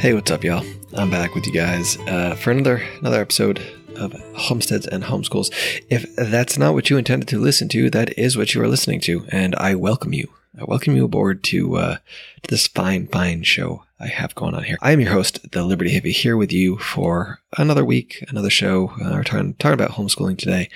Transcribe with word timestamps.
Hey, 0.00 0.14
what's 0.14 0.30
up, 0.30 0.42
y'all? 0.42 0.64
I'm 0.94 1.10
back 1.10 1.34
with 1.34 1.46
you 1.46 1.52
guys 1.52 1.98
uh, 2.08 2.34
for 2.34 2.52
another 2.52 2.82
another 3.00 3.20
episode 3.20 3.60
of 3.96 4.14
Homesteads 4.34 4.86
and 4.86 5.04
Homeschools. 5.04 5.52
If 5.90 6.16
that's 6.16 6.56
not 6.56 6.72
what 6.72 6.88
you 6.88 6.96
intended 6.96 7.28
to 7.28 7.38
listen 7.38 7.68
to, 7.68 7.90
that 7.90 8.18
is 8.18 8.34
what 8.34 8.54
you 8.54 8.62
are 8.62 8.66
listening 8.66 9.02
to, 9.02 9.26
and 9.28 9.54
I 9.56 9.74
welcome 9.74 10.14
you. 10.14 10.32
I 10.58 10.64
welcome 10.64 10.96
you 10.96 11.04
aboard 11.04 11.44
to, 11.44 11.76
uh, 11.76 11.96
to 11.96 12.50
this 12.50 12.66
fine, 12.66 13.08
fine 13.08 13.42
show 13.42 13.84
I 14.00 14.06
have 14.06 14.34
going 14.34 14.54
on 14.54 14.62
here. 14.64 14.78
I 14.80 14.92
am 14.92 15.00
your 15.00 15.12
host, 15.12 15.52
the 15.52 15.64
Liberty 15.64 15.90
Hippie, 15.90 16.12
here 16.12 16.38
with 16.38 16.50
you 16.50 16.78
for 16.78 17.40
another 17.58 17.84
week, 17.84 18.24
another 18.30 18.48
show. 18.48 18.92
Uh, 19.04 19.10
we're 19.16 19.22
talking, 19.22 19.52
talking 19.56 19.74
about 19.74 19.90
homeschooling 19.90 20.38
today, 20.38 20.70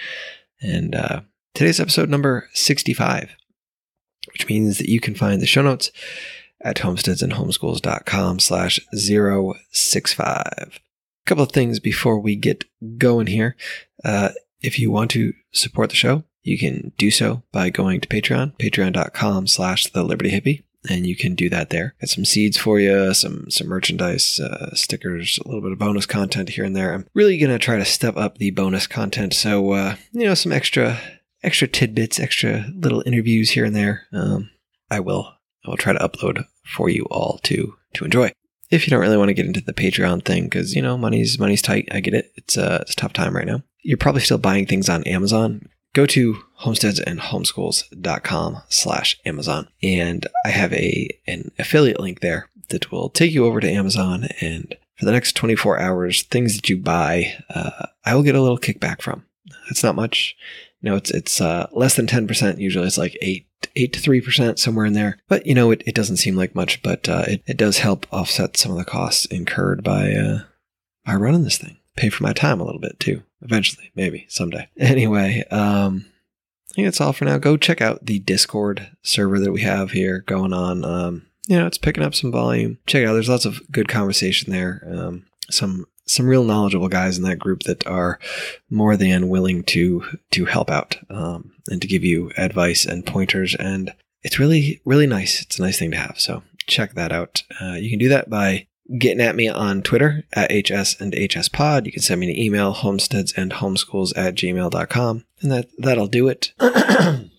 and 0.61 0.95
uh, 0.95 1.23
today's 1.55 1.81
episode 1.81 2.11
number 2.11 2.51
65, 2.53 3.35
which 4.35 4.51
means 4.51 4.77
that 4.77 4.91
you 4.91 5.01
can 5.01 5.15
find 5.15 5.41
the 5.41 5.47
show 5.47 5.63
notes 5.63 5.91
at 6.65 6.79
homesteadsandhomeschools.com 6.79 8.41
slash 8.41 8.81
065. 8.93 10.47
A 10.57 10.71
couple 11.27 11.45
of 11.45 11.53
things 11.53 11.79
before 11.79 12.19
we 12.19 12.35
get 12.35 12.65
going 12.99 13.29
here. 13.29 13.57
Uh, 14.05 14.31
if 14.63 14.79
you 14.79 14.91
want 14.91 15.11
to 15.13 15.35
support 15.53 15.91
the 15.91 15.97
show, 15.97 16.25
you 16.43 16.59
can 16.59 16.93
do 16.99 17.11
so 17.11 17.43
by 17.53 17.71
going 17.71 18.01
to 18.01 18.09
Patreon, 18.09 18.57
patreon.com 18.59 19.47
slash 19.47 19.87
the 19.87 20.03
Liberty 20.03 20.31
Hippie. 20.31 20.63
And 20.89 21.07
you 21.07 21.17
can 21.17 21.35
do 21.35 21.49
that 21.49 21.71
there. 21.71 21.95
Got 21.99 22.11
some 22.11 22.27
seeds 22.27 22.59
for 22.59 22.79
you, 22.79 23.15
some 23.15 23.51
some 23.51 23.69
merchandise, 23.69 24.39
uh, 24.39 24.75
stickers, 24.75 25.39
a 25.43 25.49
little 25.49 25.63
bit 25.63 25.73
of 25.73 25.79
bonus 25.79 26.05
content 26.05 26.51
here 26.51 26.65
and 26.65 26.77
there. 26.77 26.93
I'm 26.93 27.07
really 27.15 27.39
gonna 27.39 27.59
try 27.59 27.79
to 27.79 27.87
step 27.87 28.19
up 28.19 28.37
the 28.37 28.51
bonus 28.51 28.87
content, 28.87 29.33
so 29.33 29.71
uh, 29.73 29.97
you 30.13 30.27
know 30.27 30.35
some 30.35 30.53
extra 30.53 31.01
extra 31.43 31.67
tidbits, 31.67 32.21
extra 32.21 32.67
little 32.75 33.03
interviews 33.07 33.49
here 33.53 33.65
and 33.65 33.75
there. 33.75 34.03
Um, 34.13 34.51
I 34.91 35.01
will 35.01 35.33
I 35.65 35.71
will 35.71 35.77
try 35.77 35.93
to 35.93 35.99
upload 35.99 36.47
for 36.65 36.89
you 36.89 37.05
all 37.11 37.41
to 37.45 37.77
to 37.95 38.05
enjoy. 38.05 38.33
If 38.71 38.87
you 38.87 38.91
don't 38.91 39.01
really 39.01 39.17
want 39.17 39.29
to 39.29 39.35
get 39.35 39.47
into 39.47 39.61
the 39.61 39.73
Patreon 39.73 40.25
thing, 40.25 40.45
because 40.45 40.75
you 40.75 40.83
know 40.83 40.99
money's 40.99 41.39
money's 41.39 41.63
tight, 41.63 41.89
I 41.93 42.01
get 42.01 42.15
it. 42.15 42.33
It's 42.37 42.57
a, 42.57 42.81
it's 42.83 42.93
a 42.93 42.97
tough 42.97 43.13
time 43.13 43.37
right 43.37 43.47
now. 43.47 43.63
You're 43.83 43.99
probably 43.99 44.23
still 44.23 44.39
buying 44.39 44.67
things 44.67 44.89
on 44.89 45.05
Amazon. 45.05 45.69
Go 45.93 46.07
to 46.07 46.39
homesteadsandhomeschools.com 46.63 48.63
slash 48.69 49.21
Amazon. 49.25 49.69
And 49.83 50.27
I 50.45 50.49
have 50.49 50.73
a 50.73 51.09
an 51.27 51.53
affiliate 51.59 52.01
link 52.01 52.21
there 52.21 52.49
that 52.71 52.91
will 52.91 53.11
take 53.11 53.33
you 53.33 53.45
over 53.45 53.61
to 53.61 53.71
Amazon. 53.71 54.29
And 54.41 54.75
for 54.97 55.05
the 55.05 55.13
next 55.13 55.37
24 55.37 55.79
hours, 55.79 56.23
things 56.23 56.57
that 56.57 56.69
you 56.69 56.79
buy, 56.79 57.35
uh, 57.51 57.87
I 58.05 58.15
will 58.15 58.23
get 58.23 58.35
a 58.35 58.41
little 58.41 58.59
kickback 58.59 59.03
from. 59.03 59.25
It's 59.71 59.83
not 59.83 59.95
much. 59.95 60.37
You 60.85 60.91
know, 60.91 60.97
it's 60.97 61.11
it's 61.11 61.41
uh, 61.41 61.67
less 61.73 61.97
than 61.97 62.07
10%. 62.07 62.59
Usually 62.59 62.87
it's 62.87 62.99
like 62.99 63.17
8 63.23 63.47
8 63.75 63.93
to 63.95 64.01
3% 64.11 64.59
somewhere 64.59 64.85
in 64.85 64.93
there. 64.93 65.17
But, 65.29 65.47
you 65.47 65.55
know, 65.55 65.71
it, 65.71 65.83
it 65.87 65.95
doesn't 65.95 66.19
seem 66.19 66.37
like 66.37 66.55
much, 66.55 66.83
but 66.83 67.09
uh, 67.09 67.25
it, 67.27 67.43
it 67.47 67.57
does 67.57 67.79
help 67.79 68.07
offset 68.13 68.59
some 68.59 68.71
of 68.71 68.77
the 68.77 68.85
costs 68.85 69.25
incurred 69.25 69.83
by, 69.83 70.13
uh, 70.13 70.41
by 71.07 71.15
running 71.15 71.43
this 71.43 71.57
thing. 71.57 71.79
Pay 71.97 72.11
for 72.11 72.23
my 72.23 72.35
time 72.35 72.61
a 72.61 72.65
little 72.65 72.83
bit 72.83 73.01
too, 73.01 73.23
eventually, 73.41 73.93
maybe 73.95 74.27
someday. 74.29 74.69
Anyway, 74.79 75.43
um, 75.51 76.05
I 76.71 76.75
think 76.75 76.87
that's 76.87 77.01
all 77.01 77.15
for 77.15 77.25
now. 77.25 77.39
Go 77.39 77.57
check 77.57 77.81
out 77.81 78.05
the 78.05 78.19
Discord 78.19 78.91
server 79.03 79.41
that 79.41 79.53
we 79.53 79.63
have 79.63 79.93
here 79.93 80.21
going 80.27 80.53
on. 80.53 80.85
Um, 80.85 81.27
you 81.47 81.59
know, 81.59 81.67
it's 81.67 81.79
picking 81.79 82.03
up 82.03 82.15
some 82.15 82.31
volume. 82.31 82.77
Check 82.87 83.03
it 83.03 83.07
out. 83.07 83.15
There's 83.15 83.31
lots 83.31 83.47
of 83.47 83.63
good 83.73 83.89
conversation 83.89 84.53
there. 84.53 84.87
Um, 84.87 85.25
some 85.51 85.87
some 86.07 86.27
real 86.27 86.45
knowledgeable 86.45 86.89
guys 86.89 87.17
in 87.17 87.25
that 87.25 87.39
group 87.39 87.63
that 87.65 87.87
are 87.87 88.19
more 88.71 88.97
than 88.97 89.29
willing 89.29 89.63
to 89.65 90.05
to 90.33 90.45
help 90.45 90.71
out 90.71 90.97
um, 91.11 91.53
and 91.69 91.81
to 91.83 91.89
give 91.89 92.05
you 92.05 92.31
advice 92.37 92.85
and 92.85 93.07
pointers. 93.07 93.55
And 93.55 93.93
it's 94.23 94.39
really 94.39 94.81
really 94.85 95.07
nice. 95.07 95.43
It's 95.43 95.59
a 95.59 95.63
nice 95.63 95.79
thing 95.79 95.91
to 95.93 95.97
have. 95.97 96.19
So 96.19 96.43
check 96.67 96.95
that 96.95 97.13
out. 97.13 97.43
Uh, 97.61 97.75
you 97.75 97.91
can 97.91 97.99
do 97.99 98.09
that 98.09 98.29
by 98.29 98.67
getting 98.99 99.21
at 99.21 99.37
me 99.37 99.49
on 99.49 99.83
Twitter 99.83 100.25
at 100.33 100.51
HS 100.51 101.01
and 101.01 101.15
HS 101.15 101.49
Pod. 101.49 101.87
You 101.87 101.93
can 101.93 102.03
send 102.03 102.21
me 102.21 102.31
an 102.31 102.39
email, 102.39 102.73
homesteads 102.73 103.33
and 103.37 103.53
homeschools 103.53 104.13
at 104.17 104.35
gmail.com. 104.35 105.25
And 105.41 105.53
that, 105.53 105.69
that'll 105.79 106.07
do 106.07 106.29
it. 106.29 106.53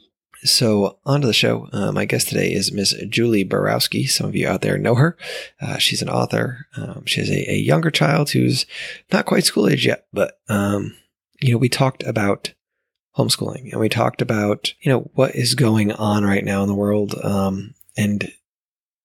so 0.46 0.98
on 1.06 1.22
to 1.22 1.28
the 1.28 1.34
show. 1.34 1.70
Uh, 1.72 1.92
my 1.92 2.06
guest 2.06 2.30
today 2.30 2.52
is 2.52 2.72
Miss 2.72 2.94
Julie 3.10 3.44
Borowski. 3.44 4.06
Some 4.06 4.28
of 4.28 4.36
you 4.36 4.48
out 4.48 4.62
there 4.62 4.78
know 4.78 4.96
her. 4.96 5.18
Uh, 5.62 5.78
she's 5.78 6.02
an 6.02 6.10
author. 6.10 6.68
Um, 6.78 7.06
she 7.06 7.20
has 7.20 7.30
a, 7.30 7.52
a, 7.52 7.58
younger 7.58 7.92
child 7.92 8.30
who's 8.32 8.66
not 9.12 9.26
quite 9.26 9.44
school 9.44 9.68
age 9.68 9.86
yet, 9.86 10.06
but, 10.14 10.40
um, 10.48 10.96
you 11.42 11.52
know, 11.52 11.58
we 11.58 11.70
talked 11.70 12.04
about 12.04 12.54
homeschooling 13.18 13.72
and 13.72 13.80
we 13.80 13.90
talked 13.90 14.22
about, 14.22 14.74
you 14.82 14.92
know, 14.92 15.10
what 15.14 15.36
is 15.36 15.56
going 15.56 15.92
on 15.92 16.24
right 16.24 16.44
now 16.44 16.62
in 16.62 16.68
the 16.68 16.76
world. 16.76 17.16
Um, 17.24 17.74
and 17.98 18.32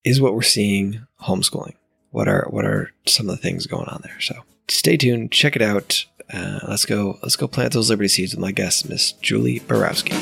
is 0.05 0.21
what 0.21 0.35
we're 0.35 0.43
seeing 0.43 1.07
homeschooling 1.23 1.75
what 2.11 2.29
are 2.29 2.47
what 2.51 2.65
are 2.65 2.93
some 3.07 3.29
of 3.29 3.37
the 3.37 3.43
things 3.43 3.67
going 3.67 3.89
on 3.89 4.01
there. 4.05 4.21
So 4.21 4.43
stay 4.69 4.97
tuned, 4.97 5.33
check 5.33 5.57
it 5.57 5.63
out. 5.63 6.05
Uh, 6.33 6.61
let's 6.69 6.85
go. 6.85 7.19
Let's 7.23 7.37
go 7.37 7.49
plant 7.49 7.73
those 7.73 7.91
liberty 7.91 8.09
seeds 8.09 8.33
with 8.33 8.41
my 8.41 8.53
guest, 8.53 8.89
Miss 8.89 9.13
Julie 9.13 9.59
Borowski. 9.61 10.15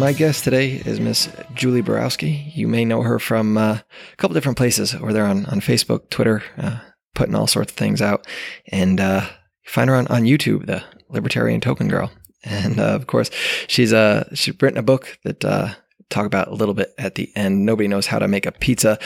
My 0.00 0.14
guest 0.14 0.44
today 0.44 0.80
is 0.86 0.98
Miss 0.98 1.28
Julie 1.52 1.82
Borowski. 1.82 2.50
You 2.54 2.68
may 2.68 2.86
know 2.86 3.02
her 3.02 3.18
from 3.18 3.58
uh, 3.58 3.80
a 4.12 4.16
couple 4.16 4.32
different 4.32 4.56
places, 4.56 4.94
or 4.94 5.12
they're 5.12 5.26
on, 5.26 5.44
on 5.44 5.60
Facebook, 5.60 6.08
Twitter, 6.08 6.42
uh, 6.56 6.78
putting 7.14 7.34
all 7.34 7.46
sorts 7.46 7.70
of 7.70 7.76
things 7.76 8.00
out. 8.00 8.26
And 8.72 8.98
uh, 8.98 9.26
find 9.66 9.90
her 9.90 9.96
on, 9.96 10.06
on 10.06 10.22
YouTube, 10.22 10.64
the 10.64 10.82
Libertarian 11.10 11.60
Token 11.60 11.88
Girl. 11.88 12.10
And 12.42 12.80
uh, 12.80 12.94
of 12.94 13.08
course, 13.08 13.30
she's 13.66 13.92
uh, 13.92 14.26
she's 14.32 14.54
written 14.62 14.78
a 14.78 14.82
book 14.82 15.18
that 15.24 15.44
uh, 15.44 15.74
talk 16.08 16.24
about 16.24 16.48
a 16.48 16.54
little 16.54 16.74
bit 16.74 16.94
at 16.96 17.16
the 17.16 17.30
end. 17.36 17.66
Nobody 17.66 17.86
knows 17.86 18.06
how 18.06 18.18
to 18.18 18.26
make 18.26 18.46
a 18.46 18.52
pizza. 18.52 18.98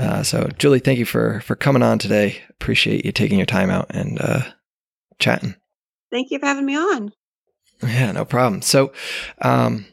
Uh, 0.00 0.24
so, 0.24 0.48
Julie, 0.58 0.80
thank 0.80 0.98
you 0.98 1.06
for 1.06 1.40
for 1.42 1.54
coming 1.54 1.84
on 1.84 2.00
today. 2.00 2.42
Appreciate 2.50 3.04
you 3.04 3.12
taking 3.12 3.38
your 3.38 3.46
time 3.46 3.70
out 3.70 3.86
and 3.90 4.18
chatting. 5.20 5.54
Thank 6.10 6.30
you 6.30 6.38
for 6.38 6.46
having 6.46 6.66
me 6.66 6.76
on. 6.76 7.12
Yeah, 7.82 8.12
no 8.12 8.24
problem. 8.24 8.62
So, 8.62 8.92
um, 9.40 9.86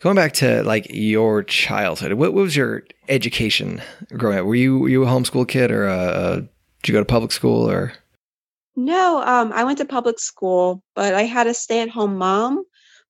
going 0.00 0.16
back 0.16 0.32
to 0.34 0.62
like 0.62 0.86
your 0.90 1.42
childhood, 1.42 2.12
what, 2.12 2.32
what, 2.32 2.42
was 2.42 2.56
your 2.56 2.84
education 3.08 3.82
growing 4.16 4.38
up? 4.38 4.44
Were 4.44 4.54
you 4.54 4.78
were 4.78 4.88
you 4.88 5.02
a 5.02 5.06
homeschool 5.06 5.48
kid 5.48 5.70
or 5.70 5.88
uh, 5.88 6.36
did 6.36 6.48
you 6.88 6.92
go 6.92 7.00
to 7.00 7.04
public 7.04 7.32
school 7.32 7.68
or? 7.68 7.92
No, 8.76 9.22
um, 9.22 9.52
I 9.54 9.64
went 9.64 9.78
to 9.78 9.86
public 9.86 10.20
school, 10.20 10.82
but 10.94 11.14
I 11.14 11.22
had 11.22 11.46
a 11.46 11.54
stay-at-home 11.54 12.18
mom 12.18 12.62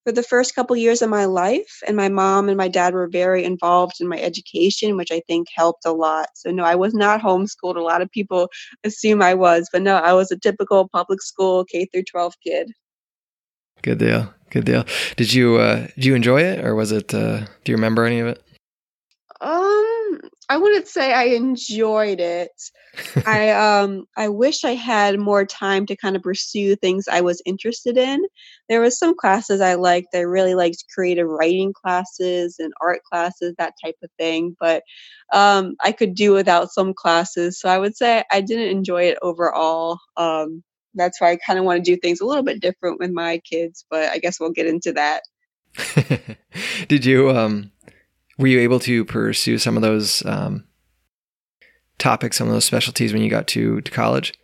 for 0.06 0.12
the 0.12 0.22
first 0.22 0.54
couple 0.54 0.76
years 0.76 1.02
of 1.02 1.10
my 1.10 1.24
life, 1.24 1.82
and 1.84 1.96
my 1.96 2.08
mom 2.08 2.48
and 2.48 2.56
my 2.56 2.68
dad 2.68 2.94
were 2.94 3.08
very 3.08 3.42
involved 3.42 3.94
in 3.98 4.06
my 4.06 4.20
education, 4.20 4.96
which 4.96 5.10
I 5.10 5.20
think 5.26 5.48
helped 5.52 5.84
a 5.84 5.90
lot. 5.90 6.28
So 6.34 6.52
no, 6.52 6.62
I 6.62 6.76
was 6.76 6.94
not 6.94 7.20
homeschooled. 7.20 7.76
A 7.76 7.80
lot 7.80 8.02
of 8.02 8.10
people 8.12 8.48
assume 8.84 9.20
I 9.20 9.34
was, 9.34 9.68
but 9.72 9.82
no, 9.82 9.96
I 9.96 10.12
was 10.12 10.30
a 10.30 10.38
typical 10.38 10.88
public 10.88 11.20
school 11.22 11.64
K 11.64 11.86
through 11.86 12.04
12 12.04 12.34
kid. 12.40 12.70
Good 13.82 13.98
deal. 13.98 14.32
Good 14.50 14.64
deal. 14.64 14.84
Did 15.16 15.34
you 15.34 15.56
uh 15.56 15.88
did 15.96 16.04
you 16.04 16.14
enjoy 16.14 16.40
it 16.40 16.64
or 16.64 16.76
was 16.76 16.92
it 16.92 17.12
uh 17.12 17.40
do 17.64 17.72
you 17.72 17.74
remember 17.74 18.04
any 18.04 18.20
of 18.20 18.28
it? 18.28 18.45
I 20.48 20.58
wouldn't 20.58 20.86
say 20.86 21.12
I 21.12 21.24
enjoyed 21.24 22.20
it. 22.20 22.52
I 23.26 23.50
um 23.50 24.06
I 24.16 24.28
wish 24.28 24.64
I 24.64 24.74
had 24.74 25.18
more 25.18 25.44
time 25.44 25.86
to 25.86 25.96
kind 25.96 26.16
of 26.16 26.22
pursue 26.22 26.76
things 26.76 27.08
I 27.08 27.20
was 27.20 27.42
interested 27.44 27.96
in. 27.96 28.24
There 28.68 28.80
was 28.80 28.98
some 28.98 29.16
classes 29.16 29.60
I 29.60 29.74
liked. 29.74 30.14
I 30.14 30.20
really 30.20 30.54
liked 30.54 30.84
creative 30.94 31.26
writing 31.26 31.72
classes 31.72 32.56
and 32.58 32.72
art 32.80 33.00
classes, 33.10 33.54
that 33.58 33.74
type 33.84 33.96
of 34.02 34.10
thing, 34.18 34.56
but 34.60 34.82
um 35.32 35.74
I 35.82 35.92
could 35.92 36.14
do 36.14 36.32
without 36.32 36.70
some 36.70 36.94
classes. 36.94 37.60
So 37.60 37.68
I 37.68 37.78
would 37.78 37.96
say 37.96 38.24
I 38.30 38.40
didn't 38.40 38.68
enjoy 38.68 39.04
it 39.04 39.18
overall. 39.22 39.98
Um 40.16 40.62
that's 40.94 41.20
why 41.20 41.32
I 41.32 41.36
kind 41.44 41.58
of 41.58 41.64
want 41.64 41.84
to 41.84 41.90
do 41.90 41.98
things 41.98 42.20
a 42.20 42.24
little 42.24 42.44
bit 42.44 42.60
different 42.60 42.98
with 42.98 43.10
my 43.10 43.38
kids, 43.38 43.84
but 43.90 44.10
I 44.10 44.18
guess 44.18 44.40
we'll 44.40 44.50
get 44.50 44.66
into 44.66 44.92
that. 44.94 45.22
Did 46.88 47.04
you 47.04 47.30
um 47.30 47.72
were 48.38 48.46
you 48.46 48.60
able 48.60 48.80
to 48.80 49.04
pursue 49.04 49.58
some 49.58 49.76
of 49.76 49.82
those 49.82 50.24
um 50.26 50.64
topics, 51.98 52.36
some 52.36 52.48
of 52.48 52.52
those 52.52 52.64
specialties 52.64 53.12
when 53.12 53.22
you 53.22 53.30
got 53.30 53.46
to 53.48 53.80
to 53.80 53.90
college? 53.90 54.34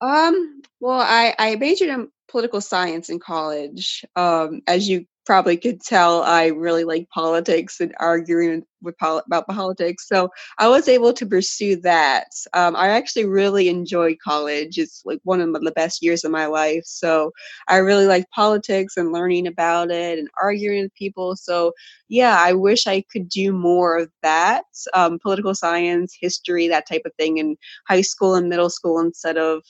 Um 0.00 0.62
well, 0.80 1.00
I 1.00 1.34
I 1.38 1.56
majored 1.56 1.88
in 1.88 2.08
political 2.28 2.60
science 2.60 3.08
in 3.08 3.18
college. 3.18 4.04
Um 4.16 4.62
as 4.66 4.88
you 4.88 5.06
probably 5.24 5.56
could 5.56 5.80
tell 5.80 6.22
I 6.22 6.46
really 6.46 6.84
like 6.84 7.08
politics 7.10 7.80
and 7.80 7.94
arguing 8.00 8.64
with 8.82 8.98
pol- 8.98 9.22
about 9.26 9.46
politics. 9.46 10.08
So 10.08 10.28
I 10.58 10.68
was 10.68 10.88
able 10.88 11.12
to 11.12 11.26
pursue 11.26 11.76
that. 11.82 12.26
Um, 12.54 12.74
I 12.74 12.88
actually 12.88 13.26
really 13.26 13.68
enjoyed 13.68 14.16
college. 14.24 14.78
It's 14.78 15.02
like 15.04 15.20
one 15.22 15.40
of 15.40 15.52
the 15.52 15.70
best 15.72 16.02
years 16.02 16.24
of 16.24 16.32
my 16.32 16.46
life. 16.46 16.82
So 16.84 17.30
I 17.68 17.76
really 17.76 18.06
like 18.06 18.28
politics 18.30 18.96
and 18.96 19.12
learning 19.12 19.46
about 19.46 19.90
it 19.90 20.18
and 20.18 20.28
arguing 20.42 20.82
with 20.84 20.94
people. 20.94 21.36
So 21.36 21.72
yeah, 22.08 22.36
I 22.38 22.52
wish 22.52 22.86
I 22.86 23.04
could 23.12 23.28
do 23.28 23.52
more 23.52 23.96
of 23.98 24.10
that, 24.22 24.64
um, 24.94 25.18
political 25.20 25.54
science, 25.54 26.16
history, 26.20 26.68
that 26.68 26.88
type 26.88 27.02
of 27.06 27.12
thing 27.18 27.38
in 27.38 27.56
high 27.88 28.02
school 28.02 28.34
and 28.34 28.48
middle 28.48 28.70
school 28.70 28.98
instead 29.00 29.38
of 29.38 29.62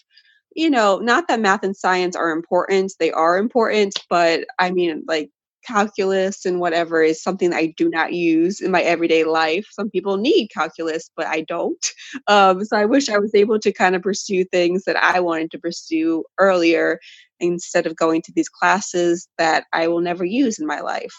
you 0.55 0.69
know, 0.71 0.99
not 0.99 1.29
that 1.29 1.41
math 1.41 1.63
and 1.65 1.77
science 1.77 2.15
are 2.17 2.31
important, 2.31 2.93
they 2.99 3.11
are 3.11 3.39
important, 3.39 3.95
but 4.11 4.45
I 4.59 4.71
mean, 4.71 5.03
like, 5.07 5.31
calculus 5.67 6.45
and 6.45 6.61
whatever 6.61 7.03
is 7.03 7.23
something 7.23 7.51
that 7.51 7.57
I 7.57 7.75
do 7.77 7.89
not 7.89 8.13
use 8.13 8.61
in 8.61 8.71
my 8.71 8.83
everyday 8.83 9.25
life. 9.25 9.67
Some 9.71 9.91
people 9.91 10.17
need 10.17 10.49
calculus, 10.49 11.11
but 11.17 11.27
I 11.27 11.43
don't. 11.43 11.93
Um, 12.29 12.65
so 12.65 12.77
I 12.77 12.85
wish 12.85 13.09
I 13.09 13.19
was 13.19 13.35
able 13.35 13.59
to 13.59 13.73
kind 13.73 13.97
of 13.97 14.03
pursue 14.03 14.45
things 14.45 14.85
that 14.85 14.97
I 14.97 15.19
wanted 15.19 15.51
to 15.53 15.59
pursue 15.59 16.25
earlier 16.39 17.01
instead 17.41 17.87
of 17.87 17.97
going 17.97 18.23
to 18.23 18.33
these 18.33 18.49
classes 18.49 19.29
that 19.39 19.65
I 19.73 19.89
will 19.89 20.01
never 20.01 20.25
use 20.25 20.59
in 20.59 20.67
my 20.67 20.81
life. 20.81 21.15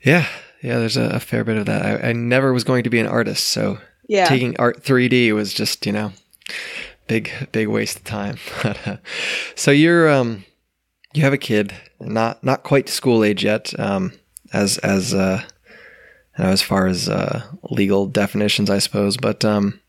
Yeah, 0.00 0.26
yeah, 0.62 0.78
there's 0.78 0.96
a, 0.96 1.10
a 1.10 1.20
fair 1.20 1.44
bit 1.44 1.56
of 1.56 1.66
that. 1.66 1.84
I, 1.84 2.08
I, 2.08 2.12
never 2.12 2.52
was 2.52 2.64
going 2.64 2.84
to 2.84 2.90
be 2.90 3.00
an 3.00 3.06
artist, 3.06 3.48
so 3.48 3.78
yeah. 4.08 4.26
taking 4.26 4.56
art 4.58 4.82
3D 4.82 5.32
was 5.32 5.52
just, 5.52 5.84
you 5.84 5.92
know, 5.92 6.12
big, 7.06 7.30
big 7.52 7.68
waste 7.68 7.98
of 7.98 8.04
time. 8.04 8.38
so 9.54 9.70
you're, 9.70 10.08
um, 10.08 10.44
you 11.16 11.22
have 11.22 11.32
a 11.32 11.38
kid, 11.38 11.74
not 11.98 12.44
not 12.44 12.62
quite 12.62 12.88
school 12.88 13.24
age 13.24 13.42
yet, 13.44 13.78
um, 13.80 14.12
as 14.52 14.78
as 14.78 15.14
uh, 15.14 15.42
you 16.38 16.44
know, 16.44 16.50
as 16.50 16.62
far 16.62 16.86
as 16.86 17.08
uh, 17.08 17.42
legal 17.70 18.06
definitions, 18.06 18.68
I 18.68 18.78
suppose. 18.78 19.16
But 19.16 19.44
um, 19.44 19.80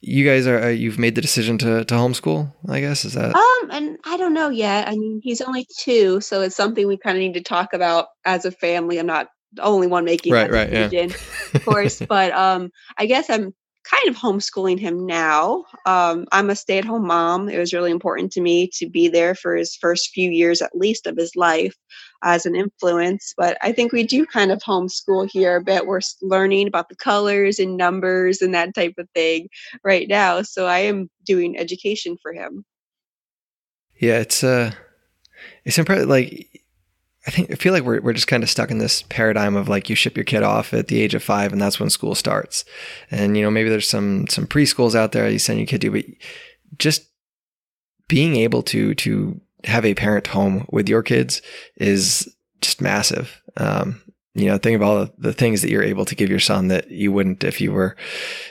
you 0.00 0.24
guys 0.24 0.46
are 0.46 0.64
uh, 0.64 0.68
you've 0.68 0.98
made 0.98 1.14
the 1.14 1.22
decision 1.22 1.56
to 1.58 1.84
to 1.86 1.94
homeschool. 1.94 2.52
I 2.68 2.80
guess 2.80 3.04
is 3.04 3.14
that 3.14 3.34
um, 3.34 3.70
and 3.70 3.98
I 4.04 4.16
don't 4.16 4.34
know 4.34 4.50
yet. 4.50 4.86
I 4.86 4.92
mean, 4.92 5.20
he's 5.22 5.40
only 5.40 5.66
two, 5.78 6.20
so 6.20 6.42
it's 6.42 6.56
something 6.56 6.86
we 6.86 6.98
kind 6.98 7.16
of 7.16 7.20
need 7.20 7.34
to 7.34 7.42
talk 7.42 7.72
about 7.72 8.08
as 8.24 8.44
a 8.44 8.50
family. 8.50 8.98
I'm 8.98 9.06
not 9.06 9.28
the 9.54 9.62
only 9.62 9.86
one 9.86 10.04
making 10.04 10.32
right, 10.32 10.50
right, 10.50 10.68
decision, 10.68 11.10
yeah. 11.10 11.16
of 11.54 11.64
course. 11.64 12.00
but 12.00 12.32
um, 12.32 12.70
I 12.98 13.06
guess 13.06 13.30
I'm 13.30 13.54
kind 13.84 14.08
of 14.08 14.16
homeschooling 14.16 14.78
him 14.78 15.06
now. 15.06 15.64
Um, 15.84 16.26
I'm 16.32 16.50
a 16.50 16.56
stay 16.56 16.78
at 16.78 16.84
home 16.84 17.06
mom. 17.06 17.48
It 17.48 17.58
was 17.58 17.72
really 17.72 17.90
important 17.90 18.32
to 18.32 18.40
me 18.40 18.68
to 18.74 18.88
be 18.88 19.08
there 19.08 19.34
for 19.34 19.54
his 19.54 19.76
first 19.76 20.10
few 20.10 20.30
years, 20.30 20.62
at 20.62 20.76
least, 20.76 21.06
of 21.06 21.16
his 21.16 21.36
life 21.36 21.74
as 22.22 22.46
an 22.46 22.56
influence. 22.56 23.34
But 23.36 23.58
I 23.62 23.72
think 23.72 23.92
we 23.92 24.02
do 24.02 24.24
kind 24.24 24.50
of 24.50 24.60
homeschool 24.60 25.30
here 25.30 25.56
a 25.56 25.62
bit. 25.62 25.86
We're 25.86 26.00
learning 26.22 26.66
about 26.68 26.88
the 26.88 26.96
colors 26.96 27.58
and 27.58 27.76
numbers 27.76 28.40
and 28.40 28.54
that 28.54 28.74
type 28.74 28.94
of 28.98 29.08
thing 29.14 29.48
right 29.84 30.08
now. 30.08 30.42
So 30.42 30.66
I 30.66 30.80
am 30.80 31.10
doing 31.26 31.58
education 31.58 32.16
for 32.22 32.32
him. 32.32 32.64
Yeah, 34.00 34.18
it's 34.18 34.42
uh 34.42 34.72
it's 35.64 35.78
impressive. 35.78 36.08
Like 36.08 36.63
I 37.26 37.30
think 37.30 37.50
I 37.50 37.54
feel 37.54 37.72
like 37.72 37.84
we're 37.84 38.00
we're 38.00 38.12
just 38.12 38.26
kind 38.26 38.42
of 38.42 38.50
stuck 38.50 38.70
in 38.70 38.78
this 38.78 39.02
paradigm 39.02 39.56
of 39.56 39.68
like 39.68 39.88
you 39.88 39.96
ship 39.96 40.16
your 40.16 40.24
kid 40.24 40.42
off 40.42 40.74
at 40.74 40.88
the 40.88 41.00
age 41.00 41.14
of 41.14 41.22
five 41.22 41.52
and 41.52 41.60
that's 41.60 41.80
when 41.80 41.90
school 41.90 42.14
starts. 42.14 42.64
And 43.10 43.36
you 43.36 43.42
know 43.42 43.50
maybe 43.50 43.70
there's 43.70 43.88
some 43.88 44.26
some 44.26 44.46
preschools 44.46 44.94
out 44.94 45.12
there 45.12 45.28
you 45.28 45.38
send 45.38 45.58
your 45.58 45.66
kid 45.66 45.80
to, 45.82 45.90
but 45.90 46.04
just 46.78 47.08
being 48.08 48.36
able 48.36 48.62
to 48.64 48.94
to 48.94 49.40
have 49.64 49.84
a 49.84 49.94
parent 49.94 50.26
home 50.26 50.66
with 50.70 50.88
your 50.88 51.02
kids 51.02 51.40
is 51.76 52.28
just 52.60 52.80
massive. 52.80 53.40
Um, 53.56 54.02
you 54.34 54.46
know, 54.46 54.58
think 54.58 54.76
of 54.76 54.82
all 54.82 55.08
the 55.16 55.32
things 55.32 55.62
that 55.62 55.70
you're 55.70 55.82
able 55.82 56.04
to 56.04 56.14
give 56.14 56.28
your 56.28 56.40
son 56.40 56.68
that 56.68 56.90
you 56.90 57.12
wouldn't 57.12 57.44
if 57.44 57.60
you 57.60 57.72
were, 57.72 57.96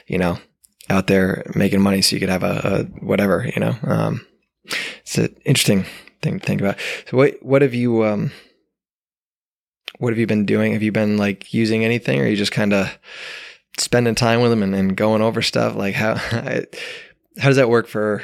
you 0.08 0.18
know, 0.18 0.40
out 0.90 1.08
there 1.08 1.44
making 1.56 1.82
money 1.82 2.02
so 2.02 2.16
you 2.16 2.20
could 2.20 2.30
have 2.30 2.44
a, 2.44 2.62
a 2.64 3.06
whatever. 3.06 3.46
You 3.54 3.60
know, 3.60 3.76
um, 3.84 4.26
it's 4.66 5.18
an 5.18 5.36
interesting 5.46 5.86
thing 6.22 6.40
to 6.40 6.46
think 6.46 6.62
about. 6.62 6.78
So 7.10 7.18
what 7.18 7.36
what 7.44 7.62
have 7.62 7.74
you 7.74 8.06
um 8.06 8.32
what 10.04 10.12
have 10.12 10.20
you 10.20 10.28
been 10.28 10.46
doing? 10.46 10.74
Have 10.74 10.84
you 10.84 10.92
been 10.92 11.16
like 11.16 11.54
using 11.54 11.86
anything, 11.86 12.20
or 12.20 12.28
you 12.28 12.36
just 12.36 12.52
kind 12.52 12.74
of 12.74 13.00
spending 13.78 14.16
time 14.16 14.42
with 14.42 14.52
them 14.52 14.62
and, 14.62 14.76
and 14.76 14.98
going 14.98 15.22
over 15.22 15.42
stuff? 15.42 15.76
Like 15.76 15.96
how 15.96 16.16
how 16.16 17.48
does 17.48 17.56
that 17.56 17.70
work 17.70 17.88
for 17.88 18.22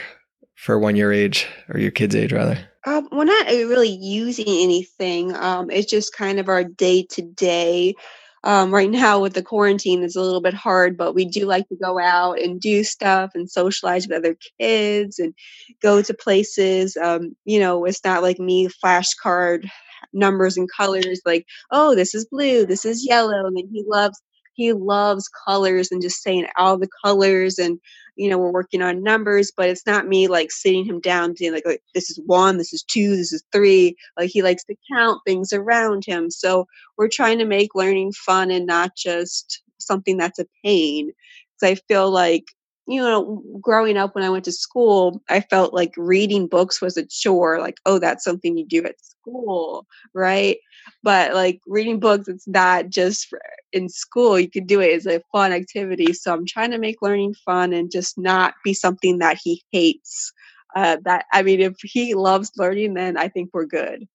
for 0.55 0.77
one 0.77 0.97
year 0.97 1.13
age 1.13 1.47
or 1.69 1.79
your 1.79 1.91
kid's 1.91 2.15
age 2.15 2.33
rather? 2.33 2.59
Um, 2.85 3.07
we're 3.13 3.23
not 3.23 3.47
uh, 3.47 3.53
really 3.67 3.89
using 3.89 4.45
anything. 4.47 5.33
Um, 5.37 5.71
it's 5.71 5.89
just 5.89 6.13
kind 6.13 6.37
of 6.37 6.49
our 6.49 6.65
day 6.65 7.05
to 7.11 7.21
day. 7.21 7.95
Right 8.43 8.89
now, 8.89 9.21
with 9.21 9.33
the 9.33 9.43
quarantine, 9.43 10.03
it's 10.03 10.17
a 10.17 10.21
little 10.21 10.41
bit 10.41 10.53
hard, 10.53 10.97
but 10.97 11.13
we 11.13 11.23
do 11.23 11.45
like 11.45 11.67
to 11.69 11.77
go 11.81 11.97
out 11.97 12.39
and 12.39 12.59
do 12.59 12.83
stuff 12.83 13.31
and 13.35 13.49
socialize 13.49 14.05
with 14.05 14.17
other 14.17 14.35
kids 14.59 15.17
and 15.17 15.33
go 15.81 16.01
to 16.01 16.13
places. 16.13 16.97
Um, 16.97 17.37
you 17.45 17.59
know, 17.59 17.85
it's 17.85 18.03
not 18.03 18.21
like 18.21 18.39
me 18.39 18.67
flashcard 18.67 19.69
numbers 20.13 20.57
and 20.57 20.69
colors 20.75 21.21
like 21.25 21.45
oh 21.71 21.95
this 21.95 22.15
is 22.15 22.25
blue 22.25 22.65
this 22.65 22.85
is 22.85 23.05
yellow 23.05 23.45
and 23.45 23.57
then 23.57 23.69
he 23.71 23.83
loves 23.87 24.21
he 24.53 24.73
loves 24.73 25.29
colors 25.45 25.89
and 25.91 26.01
just 26.01 26.21
saying 26.21 26.45
all 26.57 26.77
the 26.77 26.89
colors 27.05 27.57
and 27.57 27.79
you 28.15 28.29
know 28.29 28.37
we're 28.37 28.51
working 28.51 28.81
on 28.81 29.01
numbers 29.01 29.51
but 29.55 29.69
it's 29.69 29.85
not 29.85 30.07
me 30.07 30.27
like 30.27 30.51
sitting 30.51 30.83
him 30.83 30.99
down 30.99 31.33
being 31.37 31.53
like, 31.53 31.63
this 31.93 32.09
is 32.09 32.19
one 32.25 32.57
this 32.57 32.73
is 32.73 32.83
two 32.83 33.15
this 33.15 33.31
is 33.31 33.43
three 33.53 33.95
like 34.17 34.29
he 34.29 34.41
likes 34.41 34.63
to 34.65 34.75
count 34.91 35.21
things 35.25 35.53
around 35.53 36.03
him. 36.05 36.29
So 36.29 36.67
we're 36.97 37.07
trying 37.07 37.39
to 37.39 37.45
make 37.45 37.75
learning 37.75 38.11
fun 38.13 38.51
and 38.51 38.65
not 38.65 38.95
just 38.95 39.63
something 39.79 40.17
that's 40.17 40.39
a 40.39 40.47
pain. 40.63 41.11
Because 41.59 41.77
i 41.77 41.81
feel 41.87 42.11
like 42.11 42.45
you 42.89 42.99
know, 42.99 43.43
growing 43.61 43.97
up 43.97 44.15
when 44.15 44.23
I 44.23 44.31
went 44.31 44.45
to 44.45 44.51
school, 44.51 45.21
I 45.29 45.41
felt 45.41 45.75
like 45.75 45.93
reading 45.95 46.47
books 46.47 46.81
was 46.81 46.97
a 46.97 47.05
chore. 47.05 47.59
Like, 47.59 47.77
oh, 47.85 47.99
that's 47.99 48.23
something 48.23 48.57
you 48.57 48.65
do 48.65 48.83
at 48.83 48.99
school, 48.99 49.85
right? 50.15 50.57
But 51.03 51.35
like 51.35 51.61
reading 51.67 51.99
books, 51.99 52.27
it's 52.27 52.47
not 52.47 52.89
just 52.89 53.27
for, 53.27 53.39
in 53.71 53.89
school. 53.89 54.39
You 54.39 54.49
could 54.49 54.65
do 54.65 54.81
it 54.81 54.95
as 54.95 55.05
a 55.05 55.21
fun 55.31 55.51
activity. 55.51 56.13
So 56.13 56.33
I'm 56.33 56.47
trying 56.47 56.71
to 56.71 56.79
make 56.79 57.03
learning 57.03 57.35
fun 57.45 57.73
and 57.73 57.91
just 57.91 58.17
not 58.17 58.55
be 58.63 58.73
something 58.73 59.19
that 59.19 59.37
he 59.39 59.63
hates. 59.71 60.33
Uh, 60.75 60.97
that 61.05 61.25
I 61.31 61.43
mean, 61.43 61.61
if 61.61 61.75
he 61.83 62.15
loves 62.15 62.51
learning, 62.57 62.95
then 62.95 63.17
I 63.17 63.27
think 63.27 63.51
we're 63.53 63.65
good. 63.65 64.07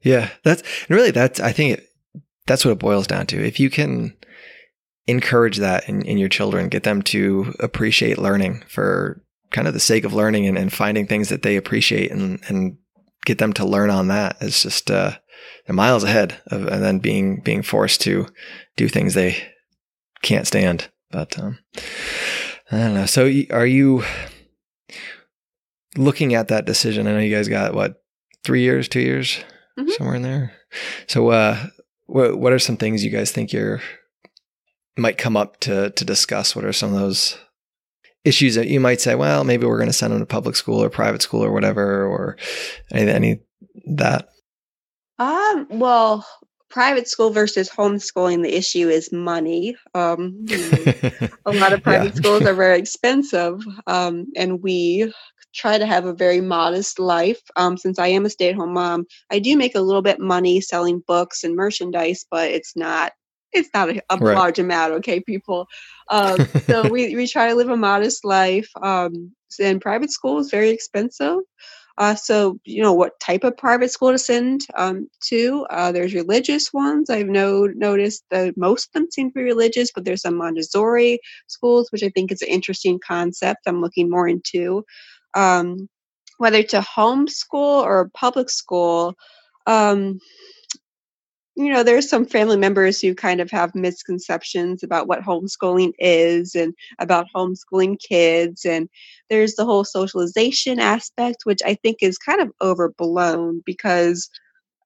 Yeah, 0.00 0.30
that's 0.42 0.62
and 0.88 0.96
really 0.96 1.10
that's 1.10 1.38
I 1.38 1.52
think 1.52 1.78
it, 1.78 1.90
that's 2.46 2.64
what 2.64 2.72
it 2.72 2.78
boils 2.78 3.06
down 3.06 3.26
to. 3.26 3.46
If 3.46 3.60
you 3.60 3.68
can 3.68 4.14
encourage 5.10 5.58
that 5.58 5.88
in, 5.88 6.02
in 6.02 6.18
your 6.18 6.28
children, 6.28 6.68
get 6.68 6.84
them 6.84 7.02
to 7.02 7.54
appreciate 7.60 8.18
learning 8.18 8.64
for 8.68 9.22
kind 9.50 9.66
of 9.66 9.74
the 9.74 9.80
sake 9.80 10.04
of 10.04 10.14
learning 10.14 10.46
and, 10.46 10.56
and 10.56 10.72
finding 10.72 11.06
things 11.06 11.28
that 11.28 11.42
they 11.42 11.56
appreciate 11.56 12.10
and, 12.10 12.40
and 12.48 12.78
get 13.24 13.38
them 13.38 13.52
to 13.54 13.64
learn 13.64 13.90
on 13.90 14.08
that. 14.08 14.36
It's 14.40 14.62
just, 14.62 14.90
uh, 14.90 15.18
miles 15.68 16.04
ahead 16.04 16.40
of, 16.48 16.66
and 16.66 16.82
then 16.82 16.98
being, 16.98 17.40
being 17.42 17.62
forced 17.62 18.00
to 18.02 18.26
do 18.76 18.88
things 18.88 19.14
they 19.14 19.36
can't 20.22 20.46
stand. 20.46 20.90
But, 21.10 21.38
um, 21.38 21.58
I 22.72 22.78
don't 22.78 22.94
know. 22.94 23.06
So 23.06 23.30
are 23.50 23.66
you 23.66 24.04
looking 25.96 26.34
at 26.34 26.48
that 26.48 26.66
decision? 26.66 27.06
I 27.06 27.12
know 27.12 27.18
you 27.18 27.34
guys 27.34 27.48
got 27.48 27.74
what, 27.74 28.02
three 28.44 28.62
years, 28.62 28.88
two 28.88 29.00
years, 29.00 29.38
mm-hmm. 29.78 29.90
somewhere 29.90 30.16
in 30.16 30.22
there. 30.22 30.52
So, 31.06 31.28
uh, 31.30 31.66
what, 32.06 32.38
what 32.38 32.52
are 32.52 32.58
some 32.58 32.76
things 32.76 33.04
you 33.04 33.10
guys 33.10 33.30
think 33.30 33.52
you're 33.52 33.80
might 35.00 35.18
come 35.18 35.36
up 35.36 35.58
to 35.60 35.90
to 35.90 36.04
discuss? 36.04 36.54
What 36.54 36.64
are 36.64 36.72
some 36.72 36.94
of 36.94 37.00
those 37.00 37.38
issues 38.24 38.54
that 38.54 38.68
you 38.68 38.80
might 38.80 39.00
say? 39.00 39.14
Well, 39.14 39.44
maybe 39.44 39.66
we're 39.66 39.78
going 39.78 39.88
to 39.88 39.94
send 39.94 40.12
them 40.12 40.20
to 40.20 40.26
public 40.26 40.56
school 40.56 40.82
or 40.82 40.90
private 40.90 41.22
school 41.22 41.44
or 41.44 41.52
whatever, 41.52 42.06
or 42.06 42.36
any 42.92 43.10
any 43.10 43.40
that. 43.96 44.28
Um. 45.18 45.66
Well, 45.70 46.26
private 46.70 47.08
school 47.08 47.30
versus 47.30 47.68
homeschooling, 47.68 48.42
the 48.42 48.56
issue 48.56 48.88
is 48.88 49.12
money. 49.12 49.76
Um, 49.94 50.46
a 51.44 51.52
lot 51.52 51.72
of 51.72 51.82
private 51.82 52.14
yeah. 52.14 52.20
schools 52.20 52.42
are 52.46 52.54
very 52.54 52.78
expensive, 52.78 53.60
um, 53.86 54.26
and 54.36 54.62
we 54.62 55.12
try 55.52 55.76
to 55.78 55.86
have 55.86 56.04
a 56.04 56.14
very 56.14 56.40
modest 56.40 56.98
life. 56.98 57.40
Um, 57.56 57.76
since 57.76 57.98
I 57.98 58.06
am 58.06 58.24
a 58.24 58.30
stay 58.30 58.50
at 58.50 58.54
home 58.54 58.72
mom, 58.72 59.04
I 59.30 59.40
do 59.40 59.56
make 59.56 59.74
a 59.74 59.80
little 59.80 60.02
bit 60.02 60.20
money 60.20 60.60
selling 60.60 61.02
books 61.06 61.42
and 61.42 61.56
merchandise, 61.56 62.24
but 62.30 62.50
it's 62.50 62.76
not 62.76 63.12
it's 63.52 63.70
not 63.74 63.90
a, 63.90 64.02
a 64.10 64.16
right. 64.16 64.36
large 64.36 64.58
amount, 64.58 64.92
okay, 64.94 65.20
people. 65.20 65.66
Um, 66.08 66.46
so 66.66 66.88
we, 66.90 67.14
we 67.16 67.26
try 67.26 67.48
to 67.48 67.54
live 67.54 67.68
a 67.68 67.76
modest 67.76 68.24
life. 68.24 68.70
Um, 68.80 69.32
and 69.58 69.80
private 69.80 70.10
school 70.12 70.38
is 70.38 70.50
very 70.50 70.70
expensive. 70.70 71.38
Uh, 71.98 72.14
so 72.14 72.58
you 72.64 72.82
know 72.82 72.94
what 72.94 73.20
type 73.20 73.44
of 73.44 73.56
private 73.58 73.90
school 73.90 74.10
to 74.10 74.18
send 74.18 74.62
um, 74.74 75.08
to. 75.20 75.66
Uh, 75.68 75.92
there's 75.92 76.14
religious 76.14 76.72
ones. 76.72 77.10
I've 77.10 77.26
no, 77.26 77.66
noticed 77.66 78.24
that 78.30 78.56
most 78.56 78.86
of 78.86 78.92
them 78.92 79.10
seem 79.10 79.30
to 79.30 79.34
be 79.34 79.42
religious, 79.42 79.90
but 79.92 80.06
there's 80.06 80.22
some 80.22 80.36
Montessori 80.36 81.20
schools, 81.46 81.92
which 81.92 82.02
I 82.02 82.08
think 82.08 82.32
is 82.32 82.40
an 82.40 82.48
interesting 82.48 83.00
concept. 83.06 83.60
I'm 83.66 83.82
looking 83.82 84.08
more 84.08 84.28
into 84.28 84.84
um, 85.34 85.90
whether 86.38 86.62
to 86.62 86.80
homeschool 86.80 87.82
or 87.82 88.10
public 88.14 88.48
school. 88.48 89.14
Um, 89.66 90.20
you 91.60 91.72
know, 91.72 91.82
there's 91.82 92.08
some 92.08 92.24
family 92.26 92.56
members 92.56 93.00
who 93.00 93.14
kind 93.14 93.40
of 93.40 93.50
have 93.50 93.74
misconceptions 93.74 94.82
about 94.82 95.06
what 95.08 95.20
homeschooling 95.20 95.92
is 95.98 96.54
and 96.54 96.74
about 96.98 97.26
homeschooling 97.34 97.98
kids. 98.00 98.64
And 98.64 98.88
there's 99.28 99.54
the 99.56 99.64
whole 99.66 99.84
socialization 99.84 100.80
aspect, 100.80 101.38
which 101.44 101.60
I 101.64 101.74
think 101.74 101.98
is 102.00 102.18
kind 102.18 102.40
of 102.40 102.50
overblown 102.62 103.62
because 103.66 104.30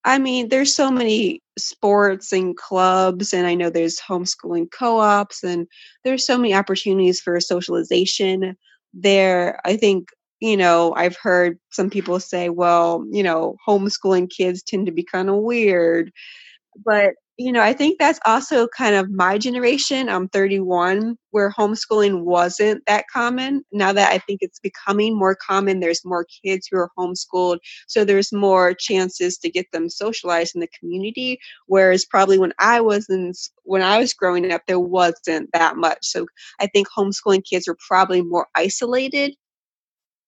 I 0.05 0.19
mean, 0.19 0.49
there's 0.51 0.75
so 0.75 0.91
many 0.91 1.41
sports 1.59 2.33
and 2.33 2.57
clubs, 2.57 3.33
and 3.33 3.47
I 3.47 3.55
know 3.55 3.71
there's 3.71 3.99
homeschooling 4.01 4.71
co 4.71 4.99
ops, 4.99 5.43
and 5.43 5.67
there's 6.05 6.27
so 6.27 6.37
many 6.37 6.55
opportunities 6.55 7.21
for 7.21 7.41
socialization 7.41 8.57
there. 8.93 9.61
I 9.65 9.77
think, 9.79 10.11
you 10.41 10.59
know, 10.59 10.93
I've 10.95 11.17
heard 11.17 11.59
some 11.71 11.89
people 11.89 12.21
say, 12.21 12.51
well, 12.51 13.07
you 13.11 13.23
know, 13.23 13.57
homeschooling 13.67 14.29
kids 14.31 14.63
tend 14.63 14.87
to 14.87 14.93
be 14.93 15.05
kind 15.05 15.31
of 15.31 15.37
weird. 15.37 16.13
But 16.85 17.15
you 17.37 17.51
know, 17.51 17.63
I 17.63 17.73
think 17.73 17.99
that's 17.99 18.21
also 18.27 18.69
kind 18.69 18.95
of 18.95 19.11
my 19.11 19.39
generation. 19.39 20.09
I'm 20.09 20.29
31, 20.29 21.17
where 21.31 21.51
homeschooling 21.51 22.23
wasn't 22.23 22.85
that 22.87 23.07
common. 23.13 23.65
Now 23.73 23.93
that 23.93 24.13
I 24.13 24.19
think 24.19 24.39
it's 24.41 24.61
becoming 24.61 25.19
more 25.19 25.35
common, 25.35 25.81
there's 25.81 26.05
more 26.05 26.25
kids 26.45 26.69
who 26.71 26.79
are 26.79 26.91
homeschooled. 26.97 27.59
So 27.89 28.05
there's 28.05 28.33
more 28.33 28.73
chances 28.73 29.37
to 29.39 29.51
get 29.51 29.67
them 29.73 29.89
socialized 29.89 30.55
in 30.55 30.61
the 30.61 30.69
community. 30.79 31.41
Whereas 31.67 32.05
probably 32.05 32.39
when 32.39 32.53
I 32.61 32.81
was 32.81 33.09
in, 33.11 33.33
when 33.65 33.83
I 33.83 33.99
was 33.99 34.15
growing 34.15 34.53
up, 34.53 34.63
there 34.69 34.79
wasn't 34.79 35.51
that 35.53 35.77
much. 35.77 35.99
So 36.03 36.27
I 36.61 36.69
think 36.69 36.87
homeschooling 36.89 37.43
kids 37.45 37.67
are 37.67 37.77
probably 37.89 38.23
more 38.23 38.47
isolated 38.55 39.35